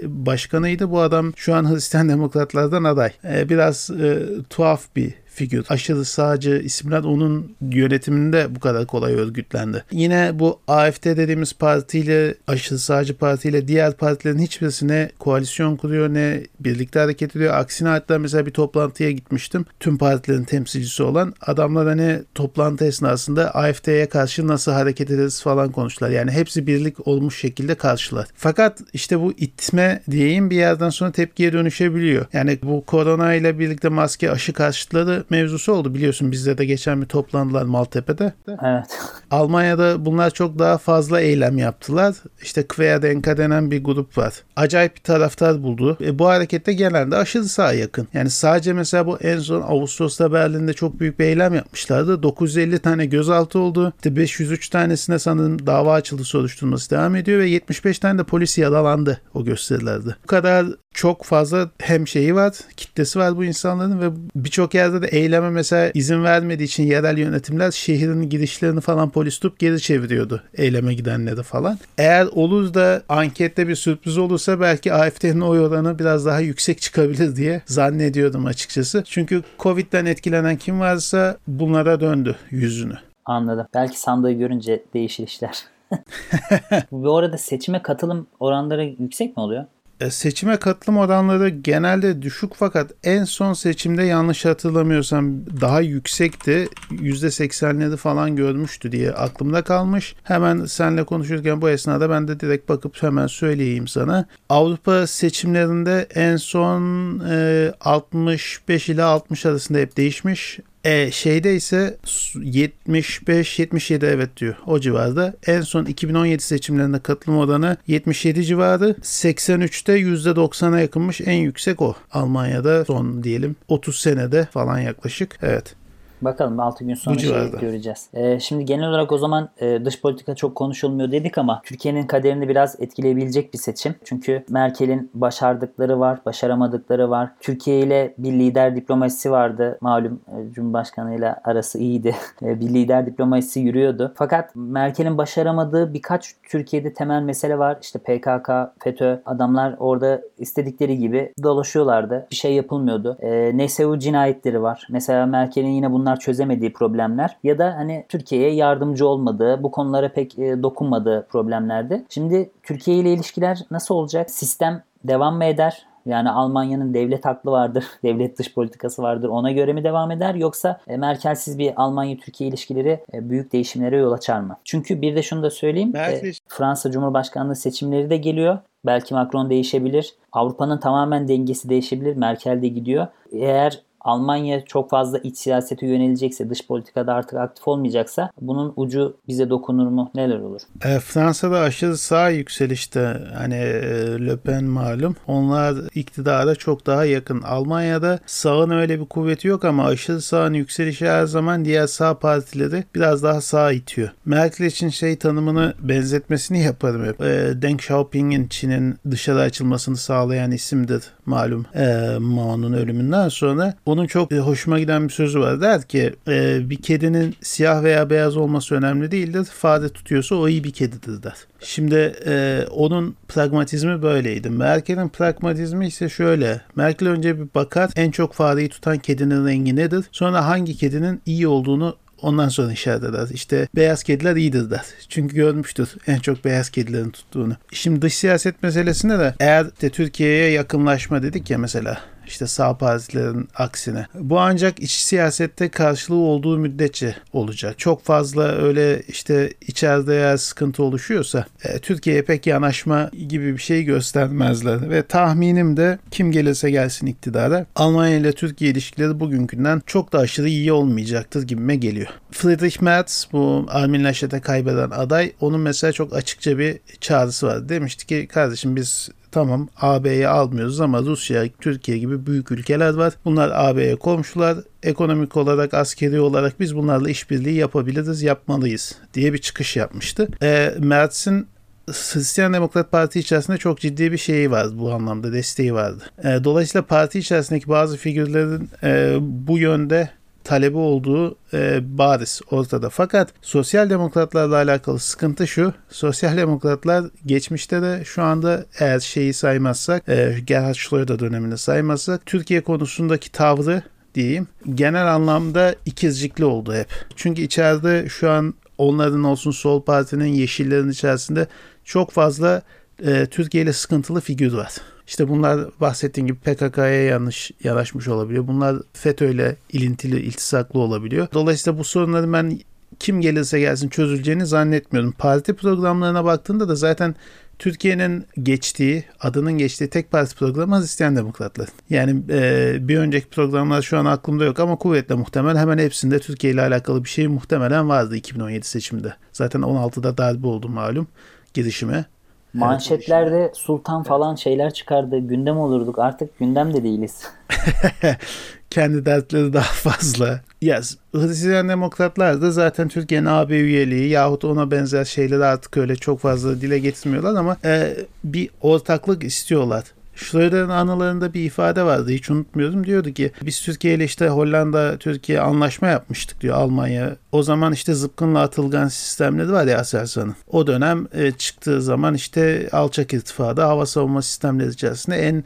başkanıydı. 0.03 0.91
Bu 0.91 1.01
adam 1.01 1.33
şu 1.35 1.55
an 1.55 1.73
Hristiyan 1.73 2.09
Demokratlardan 2.09 2.83
aday. 2.83 3.11
E, 3.23 3.49
biraz 3.49 3.89
e, 3.89 4.27
tuhaf 4.49 4.95
bir 4.95 5.13
figür. 5.37 5.65
Aşırı 5.69 6.05
sağcı 6.05 6.61
isimler 6.63 7.03
onun 7.03 7.55
yönetiminde 7.71 8.55
bu 8.55 8.59
kadar 8.59 8.85
kolay 8.85 9.13
örgütlendi. 9.13 9.83
Yine 9.91 10.31
bu 10.33 10.59
AFD 10.67 11.05
dediğimiz 11.05 11.53
partiyle 11.53 12.35
aşırı 12.47 12.79
sağcı 12.79 13.17
partiyle 13.17 13.67
diğer 13.67 13.93
partilerin 13.93 14.39
hiçbirisine 14.39 15.09
koalisyon 15.19 15.75
kuruyor 15.75 16.13
ne 16.13 16.41
birlikte 16.59 16.99
hareket 16.99 17.35
ediyor. 17.35 17.53
Aksine 17.53 17.89
hatta 17.89 18.19
mesela 18.19 18.45
bir 18.45 18.51
toplantıya 18.51 19.11
gitmiştim. 19.11 19.65
Tüm 19.79 19.97
partilerin 19.97 20.43
temsilcisi 20.43 21.03
olan 21.03 21.33
adamlar 21.41 21.87
hani 21.87 22.19
toplantı 22.35 22.85
esnasında 22.85 23.55
AFD'ye 23.55 24.05
karşı 24.09 24.47
nasıl 24.47 24.71
hareket 24.71 25.11
ederiz 25.11 25.41
falan 25.41 25.71
konuştular. 25.71 26.09
Yani 26.09 26.31
hepsi 26.31 26.67
birlik 26.67 27.07
olmuş 27.07 27.39
şekilde 27.39 27.75
karşılar. 27.75 28.27
Fakat 28.35 28.81
işte 28.93 29.19
bu 29.19 29.33
itme 29.37 30.01
diyeyim 30.11 30.49
bir 30.49 30.55
yerden 30.55 30.89
sonra 30.89 31.11
tepkiye 31.11 31.53
dönüşebiliyor. 31.53 32.25
Yani 32.33 32.59
bu 32.63 32.85
korona 32.85 33.33
ile 33.33 33.59
birlikte 33.59 33.89
maske 33.89 34.31
aşı 34.31 34.53
karşıtları 34.53 35.26
mevzusu 35.31 35.73
oldu 35.73 35.95
biliyorsun 35.95 36.31
bizde 36.31 36.57
de 36.57 36.65
geçen 36.65 37.01
bir 37.01 37.05
toplandılar 37.05 37.63
Maltepe'de. 37.63 38.33
Evet. 38.47 38.85
Almanya'da 39.31 40.05
bunlar 40.05 40.29
çok 40.29 40.59
daha 40.59 40.77
fazla 40.77 41.21
eylem 41.21 41.57
yaptılar. 41.57 42.15
İşte 42.41 42.67
Querdenker 42.67 43.37
denen 43.37 43.71
bir 43.71 43.83
grup 43.83 44.17
var. 44.17 44.33
Acayip 44.55 44.95
bir 44.95 45.01
taraftar 45.01 45.63
buldu. 45.63 45.97
E, 46.01 46.19
bu 46.19 46.27
harekette 46.27 46.73
genelde 46.73 47.15
aşırı 47.15 47.45
sağ 47.45 47.73
yakın. 47.73 48.07
Yani 48.13 48.29
sadece 48.29 48.73
mesela 48.73 49.07
bu 49.07 49.17
en 49.17 49.39
son 49.39 49.61
Ağustos'ta 49.61 50.33
Berlin'de 50.33 50.73
çok 50.73 50.99
büyük 50.99 51.19
bir 51.19 51.25
eylem 51.25 51.53
yapmışlardı. 51.55 52.23
950 52.23 52.79
tane 52.79 53.05
gözaltı 53.05 53.59
oldu. 53.59 53.93
İşte 53.95 54.15
503 54.15 54.69
tanesine 54.69 55.19
sanırım 55.19 55.65
dava 55.65 55.93
açıldı 55.93 56.23
soruşturması 56.23 56.91
devam 56.91 57.15
ediyor 57.15 57.39
ve 57.39 57.49
75 57.49 57.99
tane 57.99 58.19
de 58.19 58.23
polis 58.23 58.57
yaralandı 58.57 59.21
o 59.33 59.43
gösterilerde. 59.43 60.15
Bu 60.23 60.27
kadar 60.27 60.65
çok 60.97 61.23
fazla 61.23 61.69
hem 61.79 62.07
şeyi 62.07 62.35
var, 62.35 62.53
kitlesi 62.77 63.19
var 63.19 63.37
bu 63.37 63.43
insanların 63.43 64.01
ve 64.01 64.09
birçok 64.35 64.73
yerde 64.73 65.01
de 65.01 65.07
eyleme 65.17 65.49
mesela 65.49 65.91
izin 65.93 66.23
vermediği 66.23 66.65
için 66.65 66.83
yerel 66.83 67.17
yönetimler 67.17 67.71
şehrin 67.71 68.29
girişlerini 68.29 68.81
falan 68.81 69.09
polis 69.09 69.39
tutup 69.39 69.59
geri 69.59 69.81
çeviriyordu 69.81 70.43
eyleme 70.53 70.93
gidenleri 70.93 71.43
falan. 71.43 71.79
Eğer 71.97 72.25
olur 72.25 72.73
da 72.73 73.03
ankette 73.09 73.67
bir 73.67 73.75
sürpriz 73.75 74.17
olursa 74.17 74.59
belki 74.59 74.93
AFD'nin 74.93 75.41
oy 75.41 75.59
oranı 75.59 75.99
biraz 75.99 76.25
daha 76.25 76.39
yüksek 76.39 76.81
çıkabilir 76.81 77.35
diye 77.35 77.61
zannediyordum 77.65 78.45
açıkçası. 78.45 79.03
Çünkü 79.05 79.43
Covid'den 79.59 80.05
etkilenen 80.05 80.57
kim 80.57 80.79
varsa 80.79 81.37
bunlara 81.47 81.99
döndü 81.99 82.35
yüzünü. 82.51 82.95
Anladım. 83.25 83.67
Belki 83.73 83.99
sandığı 83.99 84.31
görünce 84.31 84.83
değişir 84.93 85.23
işler. 85.23 85.63
Bu 86.91 87.17
arada 87.17 87.37
seçime 87.37 87.81
katılım 87.81 88.27
oranları 88.39 88.85
yüksek 88.99 89.37
mi 89.37 89.43
oluyor? 89.43 89.65
E, 90.01 90.11
seçime 90.11 90.57
katılım 90.57 90.97
oranları 90.97 91.49
genelde 91.49 92.21
düşük 92.21 92.51
fakat 92.55 92.91
en 93.03 93.23
son 93.23 93.53
seçimde 93.53 94.03
yanlış 94.03 94.45
hatırlamıyorsam 94.45 95.45
daha 95.61 95.81
yüksekti. 95.81 96.67
%80'leri 96.91 97.97
falan 97.97 98.35
görmüştü 98.35 98.91
diye 98.91 99.11
aklımda 99.11 99.61
kalmış. 99.61 100.15
Hemen 100.23 100.65
senle 100.65 101.03
konuşurken 101.03 101.61
bu 101.61 101.69
esnada 101.69 102.09
ben 102.09 102.27
de 102.27 102.39
direkt 102.39 102.69
bakıp 102.69 103.03
hemen 103.03 103.27
söyleyeyim 103.27 103.87
sana. 103.87 104.25
Avrupa 104.49 105.07
seçimlerinde 105.07 106.07
en 106.15 106.35
son 106.37 106.81
e, 107.29 107.71
65 107.81 108.89
ile 108.89 109.03
60 109.03 109.45
arasında 109.45 109.77
hep 109.77 109.97
değişmiş. 109.97 110.59
E, 110.87 111.11
şeyde 111.11 111.55
ise 111.55 111.97
75-77 112.05 114.05
evet 114.05 114.37
diyor 114.37 114.55
o 114.65 114.79
civarda. 114.79 115.33
En 115.47 115.61
son 115.61 115.85
2017 115.85 116.43
seçimlerinde 116.43 116.99
katılım 116.99 117.37
oranı 117.37 117.77
77 117.87 118.45
civarı. 118.45 118.95
83'te 119.01 119.99
%90'a 119.99 120.79
yakınmış 120.79 121.21
en 121.21 121.33
yüksek 121.33 121.81
o. 121.81 121.95
Almanya'da 122.11 122.85
son 122.85 123.23
diyelim 123.23 123.55
30 123.67 123.99
senede 123.99 124.47
falan 124.51 124.79
yaklaşık. 124.79 125.39
Evet. 125.41 125.75
Bakalım 126.21 126.59
6 126.59 126.83
gün 126.83 126.93
sonra 126.93 127.19
şey 127.19 127.51
göreceğiz. 127.61 128.09
Ee, 128.13 128.39
şimdi 128.39 128.65
genel 128.65 128.89
olarak 128.89 129.11
o 129.11 129.17
zaman 129.17 129.49
e, 129.57 129.85
dış 129.85 130.01
politika 130.01 130.35
çok 130.35 130.55
konuşulmuyor 130.55 131.11
dedik 131.11 131.37
ama 131.37 131.61
Türkiye'nin 131.65 132.07
kaderini 132.07 132.49
biraz 132.49 132.75
etkileyebilecek 132.79 133.53
bir 133.53 133.57
seçim. 133.57 133.95
Çünkü 134.03 134.43
Merkel'in 134.49 135.11
başardıkları 135.13 135.99
var, 135.99 136.19
başaramadıkları 136.25 137.09
var. 137.09 137.29
Türkiye 137.39 137.79
ile 137.79 138.13
bir 138.17 138.31
lider 138.31 138.75
diplomasisi 138.75 139.31
vardı. 139.31 139.77
Malum 139.81 140.19
e, 140.27 140.53
Cumhurbaşkanı 140.53 141.15
ile 141.15 141.35
arası 141.43 141.79
iyiydi. 141.79 142.15
E, 142.41 142.59
bir 142.59 142.69
lider 142.69 143.05
diplomasisi 143.05 143.59
yürüyordu. 143.59 144.13
Fakat 144.15 144.55
Merkel'in 144.55 145.17
başaramadığı 145.17 145.93
birkaç 145.93 146.35
Türkiye'de 146.43 146.93
temel 146.93 147.21
mesele 147.21 147.57
var. 147.57 147.77
İşte 147.81 147.99
PKK, 147.99 148.49
FETÖ 148.83 149.21
adamlar 149.25 149.75
orada 149.79 150.21
istedikleri 150.37 150.97
gibi 150.97 151.33
dolaşıyorlardı. 151.43 152.27
Bir 152.31 152.35
şey 152.35 152.53
yapılmıyordu. 152.53 153.17
E, 153.21 153.57
NSU 153.57 153.99
cinayetleri 153.99 154.61
var. 154.61 154.87
Mesela 154.89 155.25
Merkel'in 155.25 155.67
yine 155.67 155.91
bunlar 155.91 156.06
çözemediği 156.15 156.73
problemler 156.73 157.37
ya 157.43 157.57
da 157.57 157.75
hani 157.77 158.05
Türkiye'ye 158.09 158.53
yardımcı 158.53 159.07
olmadığı, 159.07 159.63
bu 159.63 159.71
konulara 159.71 160.13
pek 160.13 160.39
e, 160.39 160.63
dokunmadığı 160.63 161.27
problemlerdi. 161.29 162.03
Şimdi 162.09 162.49
Türkiye 162.63 162.97
ile 162.97 163.13
ilişkiler 163.13 163.59
nasıl 163.71 163.95
olacak? 163.95 164.31
Sistem 164.31 164.83
devam 165.03 165.37
mı 165.37 165.45
eder? 165.45 165.85
Yani 166.07 166.29
Almanya'nın 166.29 166.93
devlet 166.93 167.25
aklı 167.25 167.51
vardır, 167.51 167.85
devlet 168.03 168.39
dış 168.39 168.53
politikası 168.53 169.01
vardır. 169.01 169.29
Ona 169.29 169.51
göre 169.51 169.73
mi 169.73 169.83
devam 169.83 170.11
eder 170.11 170.35
yoksa 170.35 170.79
e, 170.87 170.97
Merkelsiz 170.97 171.59
bir 171.59 171.73
Almanya-Türkiye 171.75 172.49
ilişkileri 172.49 173.03
e, 173.13 173.29
büyük 173.29 173.53
değişimlere 173.53 173.97
yol 173.97 174.11
açar 174.11 174.39
mı? 174.39 174.57
Çünkü 174.63 175.01
bir 175.01 175.15
de 175.15 175.23
şunu 175.23 175.43
da 175.43 175.49
söyleyeyim. 175.49 175.91
Merkel... 175.93 176.33
Fransa 176.47 176.91
Cumhurbaşkanlığı 176.91 177.55
seçimleri 177.55 178.09
de 178.09 178.17
geliyor. 178.17 178.57
Belki 178.85 179.13
Macron 179.13 179.49
değişebilir. 179.49 180.15
Avrupa'nın 180.31 180.77
tamamen 180.77 181.27
dengesi 181.27 181.69
değişebilir. 181.69 182.15
Merkel 182.15 182.61
de 182.61 182.67
gidiyor. 182.67 183.07
Eğer 183.31 183.81
Almanya 184.07 184.65
çok 184.65 184.89
fazla 184.89 185.17
iç 185.17 185.37
siyasete 185.37 185.87
yönelecekse, 185.87 186.49
dış 186.49 186.67
politikada 186.67 187.13
artık 187.13 187.33
aktif 187.33 187.67
olmayacaksa 187.67 188.29
bunun 188.41 188.73
ucu 188.75 189.17
bize 189.27 189.49
dokunur 189.49 189.87
mu? 189.87 190.11
Neler 190.15 190.39
olur? 190.39 190.61
E, 190.85 190.99
Fransa'da 190.99 191.59
aşırı 191.59 191.97
sağ 191.97 192.29
yükselişte 192.29 193.17
hani 193.37 193.55
e, 193.55 194.25
Le 194.25 194.37
Pen 194.37 194.63
malum. 194.63 195.15
Onlar 195.27 195.75
iktidara 195.95 196.55
çok 196.55 196.85
daha 196.85 197.05
yakın. 197.05 197.41
Almanya'da 197.41 198.19
sağın 198.25 198.69
öyle 198.69 198.99
bir 198.99 199.05
kuvveti 199.05 199.47
yok 199.47 199.65
ama 199.65 199.85
aşırı 199.85 200.21
sağın 200.21 200.53
yükselişi 200.53 201.07
her 201.09 201.25
zaman 201.25 201.65
diğer 201.65 201.87
sağ 201.87 202.19
partileri 202.19 202.83
biraz 202.95 203.23
daha 203.23 203.41
sağ 203.41 203.71
itiyor. 203.71 204.09
Merkel 204.25 204.65
için 204.65 204.89
şey 204.89 205.15
tanımını 205.15 205.73
benzetmesini 205.79 206.63
yaparım 206.63 207.05
hep. 207.05 207.21
E, 207.21 207.61
Deng 207.61 207.79
Xiaoping'in 207.79 208.47
Çin'in 208.47 208.95
dışarı 209.11 209.39
açılmasını 209.39 209.97
sağlayan 209.97 210.51
isimdir 210.51 211.03
malum 211.25 211.65
e, 211.75 212.17
Mao'nun 212.19 212.73
ölümünden 212.73 213.29
sonra. 213.29 213.73
Onun 213.97 214.07
çok 214.07 214.31
e, 214.31 214.39
hoşuma 214.39 214.79
giden 214.79 215.07
bir 215.07 215.13
sözü 215.13 215.39
var. 215.39 215.61
Der 215.61 215.81
ki 215.81 216.13
e, 216.27 216.69
bir 216.69 216.81
kedinin 216.81 217.35
siyah 217.41 217.83
veya 217.83 218.09
beyaz 218.09 218.37
olması 218.37 218.75
önemli 218.75 219.11
değildir. 219.11 219.45
Fare 219.45 219.89
tutuyorsa 219.89 220.35
o 220.35 220.47
iyi 220.47 220.63
bir 220.63 220.71
kedidir 220.71 221.23
der. 221.23 221.35
Şimdi 221.59 222.15
e, 222.25 222.65
onun 222.71 223.15
pragmatizmi 223.27 224.01
böyleydi. 224.01 224.49
Merkel'in 224.49 225.09
pragmatizmi 225.09 225.87
ise 225.87 226.09
şöyle. 226.09 226.61
Merkel 226.75 227.09
önce 227.09 227.39
bir 227.39 227.47
bakar 227.55 227.89
en 227.95 228.11
çok 228.11 228.33
fareyi 228.33 228.69
tutan 228.69 228.97
kedinin 228.97 229.47
rengi 229.47 229.75
nedir? 229.75 230.05
Sonra 230.11 230.45
hangi 230.47 230.77
kedinin 230.77 231.21
iyi 231.25 231.47
olduğunu 231.47 231.95
Ondan 232.21 232.49
sonra 232.49 232.71
işaret 232.71 233.03
eder. 233.03 233.27
İşte 233.33 233.67
beyaz 233.75 234.03
kediler 234.03 234.35
iyidir 234.35 234.71
der. 234.71 234.81
Çünkü 235.09 235.35
görmüştür 235.35 235.89
en 236.07 236.19
çok 236.19 236.45
beyaz 236.45 236.69
kedilerin 236.69 237.09
tuttuğunu. 237.09 237.53
Şimdi 237.71 238.01
dış 238.01 238.13
siyaset 238.13 238.63
meselesinde 238.63 239.19
de 239.19 239.33
eğer 239.39 239.81
de 239.81 239.89
Türkiye'ye 239.89 240.51
yakınlaşma 240.51 241.23
dedik 241.23 241.49
ya 241.49 241.57
mesela 241.57 242.01
işte 242.27 242.47
sağ 242.47 242.77
partilerin 242.77 243.49
aksine. 243.55 244.05
Bu 244.13 244.39
ancak 244.39 244.79
iç 244.79 244.91
siyasette 244.91 245.69
karşılığı 245.69 246.15
olduğu 246.15 246.57
müddetçe 246.57 247.15
olacak. 247.33 247.79
Çok 247.79 248.03
fazla 248.03 248.43
öyle 248.43 249.01
işte 249.07 249.53
içeride 249.67 250.15
eğer 250.15 250.37
sıkıntı 250.37 250.83
oluşuyorsa 250.83 251.45
e, 251.63 251.79
Türkiye'ye 251.79 252.21
pek 252.21 252.47
yanaşma 252.47 253.11
gibi 253.27 253.53
bir 253.53 253.61
şey 253.61 253.83
göstermezler. 253.83 254.89
Ve 254.89 255.03
tahminim 255.03 255.77
de 255.77 255.99
kim 256.11 256.31
gelirse 256.31 256.71
gelsin 256.71 257.07
iktidara 257.07 257.65
Almanya 257.75 258.17
ile 258.17 258.31
Türkiye 258.31 258.71
ilişkileri 258.71 259.19
bugünkünden 259.19 259.81
çok 259.85 260.13
da 260.13 260.19
aşırı 260.19 260.49
iyi 260.49 260.71
olmayacaktır 260.71 261.43
gibime 261.43 261.75
geliyor. 261.75 262.07
Friedrich 262.31 262.81
Merz 262.81 263.27
bu 263.31 263.65
Armin 263.69 264.03
Laschet'e 264.03 264.39
kaybeden 264.39 264.89
aday 264.89 265.31
onun 265.41 265.59
mesela 265.59 265.93
çok 265.93 266.15
açıkça 266.15 266.57
bir 266.57 266.79
çağrısı 267.01 267.47
var. 267.47 267.69
Demişti 267.69 268.07
ki 268.07 268.27
kardeşim 268.27 268.75
biz 268.75 269.09
Tamam 269.37 269.67
AB'ye 269.81 270.27
almıyoruz 270.27 270.81
ama 270.81 271.01
Rusya, 271.01 271.47
Türkiye 271.61 271.97
gibi 271.97 272.25
büyük 272.25 272.51
ülkeler 272.51 272.93
var. 272.93 273.13
Bunlar 273.25 273.51
AB'ye 273.53 273.95
komşular. 273.95 274.57
Ekonomik 274.83 275.37
olarak, 275.37 275.73
askeri 275.73 276.19
olarak 276.19 276.59
biz 276.59 276.75
bunlarla 276.75 277.09
işbirliği 277.09 277.55
yapabiliriz, 277.55 278.23
yapmalıyız 278.23 278.95
diye 279.13 279.33
bir 279.33 279.37
çıkış 279.37 279.75
yapmıştı. 279.75 280.27
E, 280.43 280.73
Mertz'in 280.79 281.47
Hristiyan 281.87 282.53
Demokrat 282.53 282.91
Parti 282.91 283.19
içerisinde 283.19 283.57
çok 283.57 283.79
ciddi 283.79 284.11
bir 284.11 284.17
şeyi 284.17 284.51
vardı 284.51 284.73
bu 284.79 284.93
anlamda 284.93 285.33
desteği 285.33 285.73
vardı. 285.73 286.03
E, 286.23 286.43
dolayısıyla 286.43 286.85
parti 286.85 287.19
içerisindeki 287.19 287.67
bazı 287.67 287.97
figürlerin 287.97 288.69
e, 288.83 289.17
bu 289.21 289.57
yönde 289.57 290.09
talebi 290.47 290.77
olduğu 290.77 291.35
e, 291.53 291.79
bariz 291.97 292.41
ortada. 292.51 292.89
Fakat 292.89 293.29
sosyal 293.41 293.89
demokratlarla 293.89 294.55
alakalı 294.55 294.99
sıkıntı 294.99 295.47
şu. 295.47 295.73
Sosyal 295.89 296.37
demokratlar 296.37 297.05
geçmişte 297.25 297.81
de 297.81 298.03
şu 298.05 298.23
anda 298.23 298.65
eğer 298.79 298.99
şeyi 298.99 299.33
saymazsak, 299.33 300.09
e, 300.09 300.35
Gerhard 300.45 300.75
Schröder 300.75 301.19
dönemini 301.19 301.57
saymazsak 301.57 302.25
Türkiye 302.25 302.63
konusundaki 302.63 303.31
tavrı 303.31 303.81
diyeyim 304.15 304.47
genel 304.75 305.13
anlamda 305.15 305.75
ikizcikli 305.85 306.45
oldu 306.45 306.73
hep. 306.73 306.87
Çünkü 307.15 307.41
içeride 307.41 308.09
şu 308.09 308.29
an 308.29 308.53
onların 308.77 309.23
olsun 309.23 309.51
Sol 309.51 309.81
Parti'nin 309.81 310.33
yeşillerin 310.33 310.89
içerisinde 310.89 311.47
çok 311.83 312.11
fazla 312.11 312.61
e, 313.05 313.25
Türkiye 313.25 313.63
ile 313.63 313.73
sıkıntılı 313.73 314.21
figür 314.21 314.53
var. 314.53 314.71
İşte 315.07 315.29
bunlar 315.29 315.69
bahsettiğim 315.81 316.27
gibi 316.27 316.37
PKK'ya 316.37 317.03
yanlış 317.03 317.51
yanaşmış 317.63 318.07
olabiliyor. 318.07 318.47
Bunlar 318.47 318.77
FETÖ 318.93 319.31
ile 319.31 319.55
ilintili, 319.71 320.19
iltisaklı 320.19 320.79
olabiliyor. 320.79 321.27
Dolayısıyla 321.33 321.79
bu 321.79 321.83
sorunları 321.83 322.33
ben 322.33 322.59
kim 322.99 323.21
gelirse 323.21 323.59
gelsin 323.59 323.89
çözüleceğini 323.89 324.45
zannetmiyorum. 324.45 325.11
Parti 325.11 325.53
programlarına 325.53 326.25
baktığında 326.25 326.69
da 326.69 326.75
zaten 326.75 327.15
Türkiye'nin 327.59 328.25
geçtiği, 328.43 329.03
adının 329.19 329.57
geçtiği 329.57 329.89
tek 329.89 330.11
parti 330.11 330.35
programı 330.35 330.79
Hristiyan 330.79 331.15
Demokratlar. 331.15 331.69
Yani 331.89 332.23
e, 332.29 332.77
bir 332.87 332.97
önceki 332.97 333.27
programlar 333.27 333.81
şu 333.81 333.97
an 333.97 334.05
aklımda 334.05 334.45
yok 334.45 334.59
ama 334.59 334.75
kuvvetle 334.75 335.15
muhtemel 335.15 335.57
hemen 335.57 335.77
hepsinde 335.77 336.19
Türkiye 336.19 336.53
ile 336.53 336.61
alakalı 336.61 337.03
bir 337.03 337.09
şey 337.09 337.27
muhtemelen 337.27 337.89
vardı 337.89 338.15
2017 338.15 338.67
seçimde. 338.67 339.13
Zaten 339.33 339.61
16'da 339.61 340.17
darbe 340.17 340.47
oldu 340.47 340.69
malum 340.69 341.07
girişime. 341.53 342.05
Manşetlerde 342.53 343.51
sultan 343.55 344.03
falan 344.03 344.35
şeyler 344.35 344.73
çıkardı. 344.73 345.19
Gündem 345.19 345.57
olurduk. 345.57 345.99
Artık 345.99 346.39
gündemde 346.39 346.83
değiliz. 346.83 347.23
Kendi 348.69 349.05
dertleri 349.05 349.53
daha 349.53 349.63
fazla. 349.63 350.41
Yes. 350.61 350.97
Hristiyan 351.13 351.69
demokratlar 351.69 352.41
da 352.41 352.51
zaten 352.51 352.87
Türkiye'nin 352.87 353.25
AB 353.25 353.59
üyeliği 353.59 354.09
yahut 354.09 354.45
ona 354.45 354.71
benzer 354.71 355.05
şeyleri 355.05 355.45
artık 355.45 355.77
öyle 355.77 355.95
çok 355.95 356.19
fazla 356.19 356.61
dile 356.61 356.79
getirmiyorlar 356.79 357.35
ama 357.35 357.57
e, 357.65 357.97
bir 358.23 358.49
ortaklık 358.61 359.23
istiyorlar. 359.23 359.83
Schröder'in 360.17 360.69
anılarında 360.69 361.33
bir 361.33 361.43
ifade 361.43 361.83
vardı 361.83 362.11
hiç 362.11 362.29
unutmuyorum. 362.29 362.85
Diyordu 362.85 363.11
ki 363.11 363.31
biz 363.41 363.61
Türkiye 363.61 363.93
ile 363.93 364.05
işte 364.05 364.27
Hollanda 364.27 364.97
Türkiye 364.97 365.41
anlaşma 365.41 365.87
yapmıştık 365.87 366.41
diyor 366.41 366.55
Almanya. 366.55 367.15
O 367.31 367.43
zaman 367.43 367.73
işte 367.73 367.93
zıpkınla 367.93 368.41
atılgan 368.41 368.87
sistemleri 368.87 369.51
var 369.51 369.65
ya 369.65 369.79
Aselsan'ın. 369.79 370.35
O 370.47 370.67
dönem 370.67 371.07
e, 371.13 371.31
çıktığı 371.31 371.81
zaman 371.81 372.13
işte 372.13 372.69
alçak 372.71 373.13
irtifada 373.13 373.67
hava 373.67 373.85
savunma 373.85 374.21
sistemleri 374.21 374.69
içerisinde 374.69 375.15
en 375.15 375.43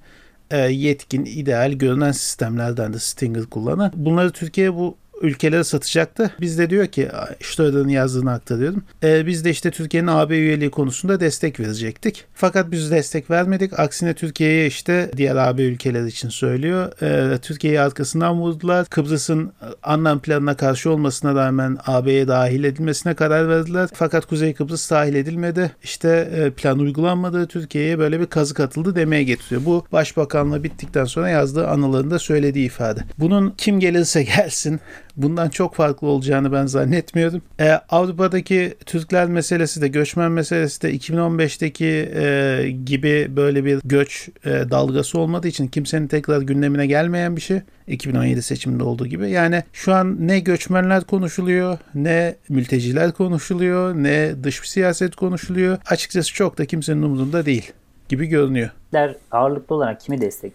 e, 0.51 0.57
yetkin, 0.57 1.25
ideal 1.25 1.71
görünen 1.71 2.11
sistemlerden 2.11 2.93
de 2.93 2.99
Stinger 2.99 3.45
kullanan. 3.45 3.91
Bunları 3.95 4.31
Türkiye 4.31 4.75
bu 4.75 4.97
ülkelere 5.21 5.63
satacaktı. 5.63 6.31
Biz 6.41 6.57
de 6.57 6.69
diyor 6.69 6.87
ki 6.87 7.09
Schröder'ın 7.41 7.89
yazdığını 7.89 8.31
aktarıyorum. 8.31 8.83
E, 9.03 9.27
biz 9.27 9.45
de 9.45 9.49
işte 9.49 9.71
Türkiye'nin 9.71 10.07
AB 10.07 10.37
üyeliği 10.37 10.71
konusunda 10.71 11.19
destek 11.19 11.59
verecektik. 11.59 12.25
Fakat 12.33 12.71
biz 12.71 12.91
destek 12.91 13.29
vermedik. 13.29 13.79
Aksine 13.79 14.13
Türkiye'ye 14.13 14.67
işte 14.67 15.11
diğer 15.17 15.35
AB 15.35 15.63
ülkeler 15.63 16.05
için 16.05 16.29
söylüyor. 16.29 17.01
E, 17.01 17.37
Türkiye'yi 17.37 17.81
arkasından 17.81 18.39
vurdular. 18.39 18.85
Kıbrıs'ın 18.85 19.51
anlam 19.83 20.19
planına 20.19 20.57
karşı 20.57 20.91
olmasına 20.91 21.35
rağmen 21.35 21.77
AB'ye 21.85 22.27
dahil 22.27 22.63
edilmesine 22.63 23.13
karar 23.13 23.49
verdiler. 23.49 23.89
Fakat 23.93 24.25
Kuzey 24.25 24.53
Kıbrıs 24.53 24.91
dahil 24.91 25.15
edilmedi. 25.15 25.71
İşte 25.83 26.29
e, 26.35 26.51
plan 26.51 26.79
uygulanmadı. 26.79 27.47
Türkiye'ye 27.47 27.99
böyle 27.99 28.19
bir 28.19 28.25
kazık 28.25 28.59
atıldı 28.59 28.95
demeye 28.95 29.23
getiriyor. 29.23 29.61
Bu 29.65 29.85
başbakanlığı 29.91 30.63
bittikten 30.63 31.05
sonra 31.05 31.29
yazdığı 31.29 31.67
anılarında 31.67 32.19
söylediği 32.19 32.65
ifade. 32.65 32.99
Bunun 33.19 33.53
kim 33.57 33.79
gelirse 33.79 34.23
gelsin 34.37 34.79
bundan 35.17 35.49
çok 35.49 35.75
farklı 35.75 36.07
olacağını 36.07 36.51
ben 36.51 36.65
zannetmiyorum. 36.65 37.41
E, 37.59 37.71
Avrupa'daki 37.71 38.73
Türkler 38.85 39.27
meselesi 39.27 39.81
de 39.81 39.87
göçmen 39.87 40.31
meselesi 40.31 40.81
de 40.81 40.95
2015'teki 40.95 42.11
e, 42.15 42.71
gibi 42.85 43.27
böyle 43.35 43.65
bir 43.65 43.79
göç 43.83 44.29
e, 44.45 44.49
dalgası 44.49 45.19
olmadığı 45.19 45.47
için 45.47 45.67
kimsenin 45.67 46.07
tekrar 46.07 46.41
gündemine 46.41 46.87
gelmeyen 46.87 47.35
bir 47.35 47.41
şey. 47.41 47.61
2017 47.87 48.41
seçiminde 48.41 48.83
olduğu 48.83 49.07
gibi. 49.07 49.29
Yani 49.29 49.63
şu 49.73 49.93
an 49.93 50.27
ne 50.27 50.39
göçmenler 50.39 51.03
konuşuluyor, 51.03 51.77
ne 51.95 52.35
mülteciler 52.49 53.11
konuşuluyor, 53.11 53.95
ne 53.95 54.43
dış 54.43 54.69
siyaset 54.69 55.15
konuşuluyor. 55.15 55.77
Açıkçası 55.89 56.33
çok 56.33 56.57
da 56.57 56.65
kimsenin 56.65 57.01
umurunda 57.01 57.45
değil 57.45 57.71
gibi 58.09 58.25
görünüyor. 58.25 58.69
Türkler 58.83 59.15
ağırlıklı 59.31 59.75
olarak 59.75 60.01
kimi 60.01 60.21
destek? 60.21 60.53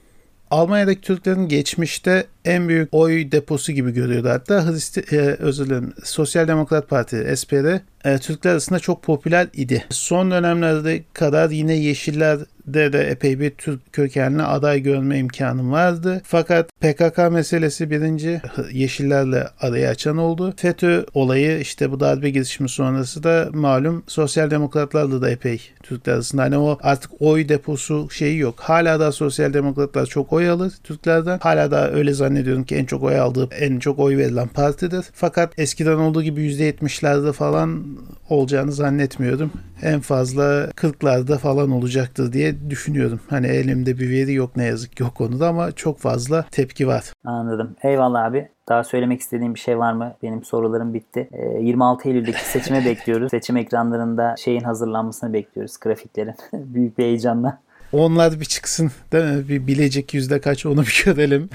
Almanya'daki 0.51 1.01
Türklerin 1.01 1.49
geçmişte 1.49 2.27
en 2.46 2.68
büyük 2.68 2.88
oy 2.94 3.32
deposu 3.32 3.72
gibi 3.72 3.90
görüyordu 3.90 4.28
hatta 4.28 4.68
Hristi, 4.68 5.04
e, 5.16 5.16
özür 5.18 5.66
dilerim 5.66 5.92
Sosyal 6.04 6.48
Demokrat 6.48 6.88
Parti 6.88 7.37
SPD 7.37 7.80
e, 8.06 8.18
Türkler 8.18 8.51
arasında 8.51 8.78
çok 8.78 9.03
popüler 9.03 9.47
idi. 9.53 9.84
Son 9.90 10.30
dönemlerde 10.30 11.05
kadar 11.12 11.51
yine 11.51 11.74
Yeşiller'de 11.74 12.92
de 12.92 13.01
epey 13.01 13.40
bir 13.40 13.51
Türk 13.51 13.92
kökenli 13.92 14.42
aday 14.42 14.80
görme 14.80 15.18
imkanım 15.18 15.72
vardı. 15.72 16.20
Fakat 16.24 16.70
PKK 16.80 17.18
meselesi 17.30 17.90
birinci 17.90 18.40
Yeşillerle 18.72 19.49
arayı 19.61 19.88
açan 19.88 20.16
oldu. 20.16 20.55
FETÖ 20.57 21.05
olayı 21.14 21.61
işte 21.61 21.90
bu 21.90 22.01
darbe 22.01 22.30
girişimi 22.30 22.68
sonrası 22.68 23.22
da 23.22 23.49
malum 23.53 24.05
Sosyal 24.07 24.51
Demokratlarla 24.51 25.22
da 25.22 25.30
epey 25.30 25.61
Türkler 25.82 26.12
arasında 26.12 26.42
hani 26.42 26.59
o 26.59 26.78
artık 26.82 27.11
oy 27.20 27.49
deposu 27.49 28.11
şeyi 28.11 28.38
yok. 28.38 28.61
Hala 28.61 29.01
da 29.01 29.12
Sosyal 29.12 29.53
Demokratlar 29.53 30.07
çok 30.07 30.32
oy 30.32 30.51
alır 30.51 30.72
Türklerden. 30.84 31.38
Hala 31.38 31.70
da 31.70 31.92
öyle 31.92 32.12
zannediyorum 32.37 32.64
ki 32.64 32.76
en 32.76 32.84
çok 32.84 33.03
oy 33.03 33.20
aldığı, 33.20 33.49
en 33.61 33.78
çok 33.78 33.99
oy 33.99 34.16
verilen 34.16 34.49
partidir. 34.49 35.07
Fakat 35.12 35.59
eskiden 35.59 35.97
olduğu 35.97 36.22
gibi 36.22 36.41
%70'lerde 36.41 37.32
falan 37.32 37.84
olacağını 38.30 38.72
zannetmiyordum. 38.72 39.51
En 39.82 40.01
fazla 40.01 40.64
40'larda 40.64 41.39
falan 41.39 41.70
olacaktır 41.70 42.32
diye 42.32 42.70
düşünüyorum. 42.70 43.20
Hani 43.30 43.47
elimde 43.47 43.99
bir 43.99 44.11
veri 44.11 44.32
yok 44.32 44.57
ne 44.57 44.64
yazık 44.64 44.97
ki 44.97 45.05
o 45.05 45.11
konuda 45.11 45.49
ama 45.49 45.72
çok 45.72 45.99
fazla 45.99 46.45
tepki 46.51 46.87
var. 46.87 47.12
Anladım. 47.24 47.76
Eyvallah 47.82 48.24
abi. 48.24 48.49
Daha 48.68 48.84
söylemek 48.84 49.20
istediğim 49.20 49.55
bir 49.55 49.61
şey 49.61 49.78
var 49.78 49.93
mı? 49.93 50.14
Benim 50.22 50.45
sorularım 50.45 50.95
bitti. 50.95 51.28
26 51.61 52.09
Eylül'deki 52.09 52.45
seçime 52.45 52.84
bekliyoruz. 52.84 53.30
Seçim 53.30 53.57
ekranlarında 53.57 54.34
şeyin 54.39 54.61
hazırlanmasını 54.61 55.32
bekliyoruz. 55.32 55.76
Grafiklerin. 55.80 56.34
Büyük 56.53 56.99
bir 56.99 57.05
heyecanla. 57.05 57.59
Onlar 57.93 58.41
bir 58.41 58.45
çıksın 58.45 58.91
değil 59.12 59.24
mi? 59.24 59.49
Bir 59.49 59.66
bilecek 59.66 60.14
yüzde 60.14 60.41
kaç 60.41 60.66
onu 60.66 60.82
bir 60.82 61.03
görelim. 61.05 61.51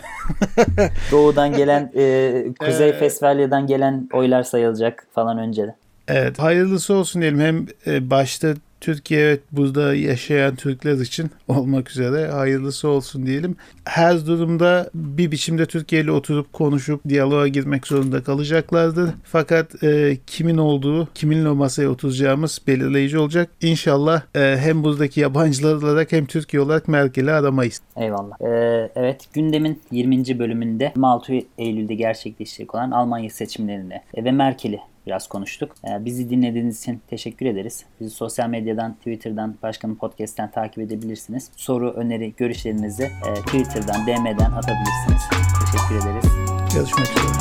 Doğudan 1.11 1.53
gelen, 1.53 1.91
e, 1.95 2.45
Kuzey 2.59 2.89
ee, 2.89 2.93
Fesfalya'dan 2.93 3.67
gelen 3.67 4.09
oylar 4.13 4.43
sayılacak 4.43 5.07
falan 5.15 5.37
önceden. 5.37 5.75
Evet 6.07 6.39
hayırlısı 6.39 6.93
olsun 6.93 7.21
diyelim. 7.21 7.39
Hem 7.39 7.65
e, 7.87 8.09
başta 8.09 8.53
Türkiye 8.81 9.21
evet 9.21 9.41
burada 9.51 9.95
yaşayan 9.95 10.55
Türkler 10.55 10.97
için 10.97 11.31
olmak 11.47 11.91
üzere 11.91 12.27
hayırlısı 12.27 12.87
olsun 12.87 13.25
diyelim. 13.25 13.55
Her 13.85 14.25
durumda 14.25 14.89
bir 14.93 15.31
biçimde 15.31 15.65
Türkiye 15.65 16.01
ile 16.01 16.11
oturup 16.11 16.53
konuşup 16.53 17.09
diyaloğa 17.09 17.47
girmek 17.47 17.87
zorunda 17.87 18.23
kalacaklardır. 18.23 19.09
Fakat 19.23 19.83
e, 19.83 20.17
kimin 20.27 20.57
olduğu, 20.57 21.07
kiminle 21.13 21.49
o 21.49 21.55
masaya 21.55 21.89
oturacağımız 21.89 22.61
belirleyici 22.67 23.17
olacak. 23.17 23.49
İnşallah 23.61 24.21
e, 24.35 24.57
hem 24.57 24.83
buradaki 24.83 25.19
yabancılar 25.19 25.75
olarak 25.75 26.11
hem 26.11 26.25
Türkiye 26.25 26.61
olarak 26.61 26.87
Merkel'i 26.87 27.31
aramayız. 27.31 27.81
Eyvallah. 27.97 28.41
Ee, 28.41 28.91
evet 28.95 29.27
gündemin 29.33 29.81
20. 29.91 30.39
bölümünde 30.39 30.93
26 30.95 31.33
Eylül'de 31.57 31.95
gerçekleşecek 31.95 32.75
olan 32.75 32.91
Almanya 32.91 33.29
seçimlerini 33.29 34.01
ve 34.17 34.31
Merkel'i 34.31 34.79
biraz 35.07 35.27
konuştuk. 35.27 35.75
Ee, 35.87 36.05
bizi 36.05 36.29
dinlediğiniz 36.29 36.79
için 36.79 37.01
teşekkür 37.07 37.45
ederiz. 37.45 37.85
Bizi 37.99 38.09
sosyal 38.09 38.49
medyadan, 38.49 38.93
Twitter'dan, 38.93 39.55
Başkanın 39.63 39.95
Podcast'ten 39.95 40.51
takip 40.51 40.79
edebilirsiniz. 40.79 41.51
Soru, 41.55 41.91
öneri, 41.91 42.33
görüşlerinizi 42.37 43.03
e, 43.03 43.33
Twitter'dan, 43.33 44.07
DM'den 44.07 44.51
atabilirsiniz. 44.51 45.21
Teşekkür 45.65 45.95
ederiz. 45.95 46.31
Görüşmek 46.73 47.07
üzere. 47.07 47.40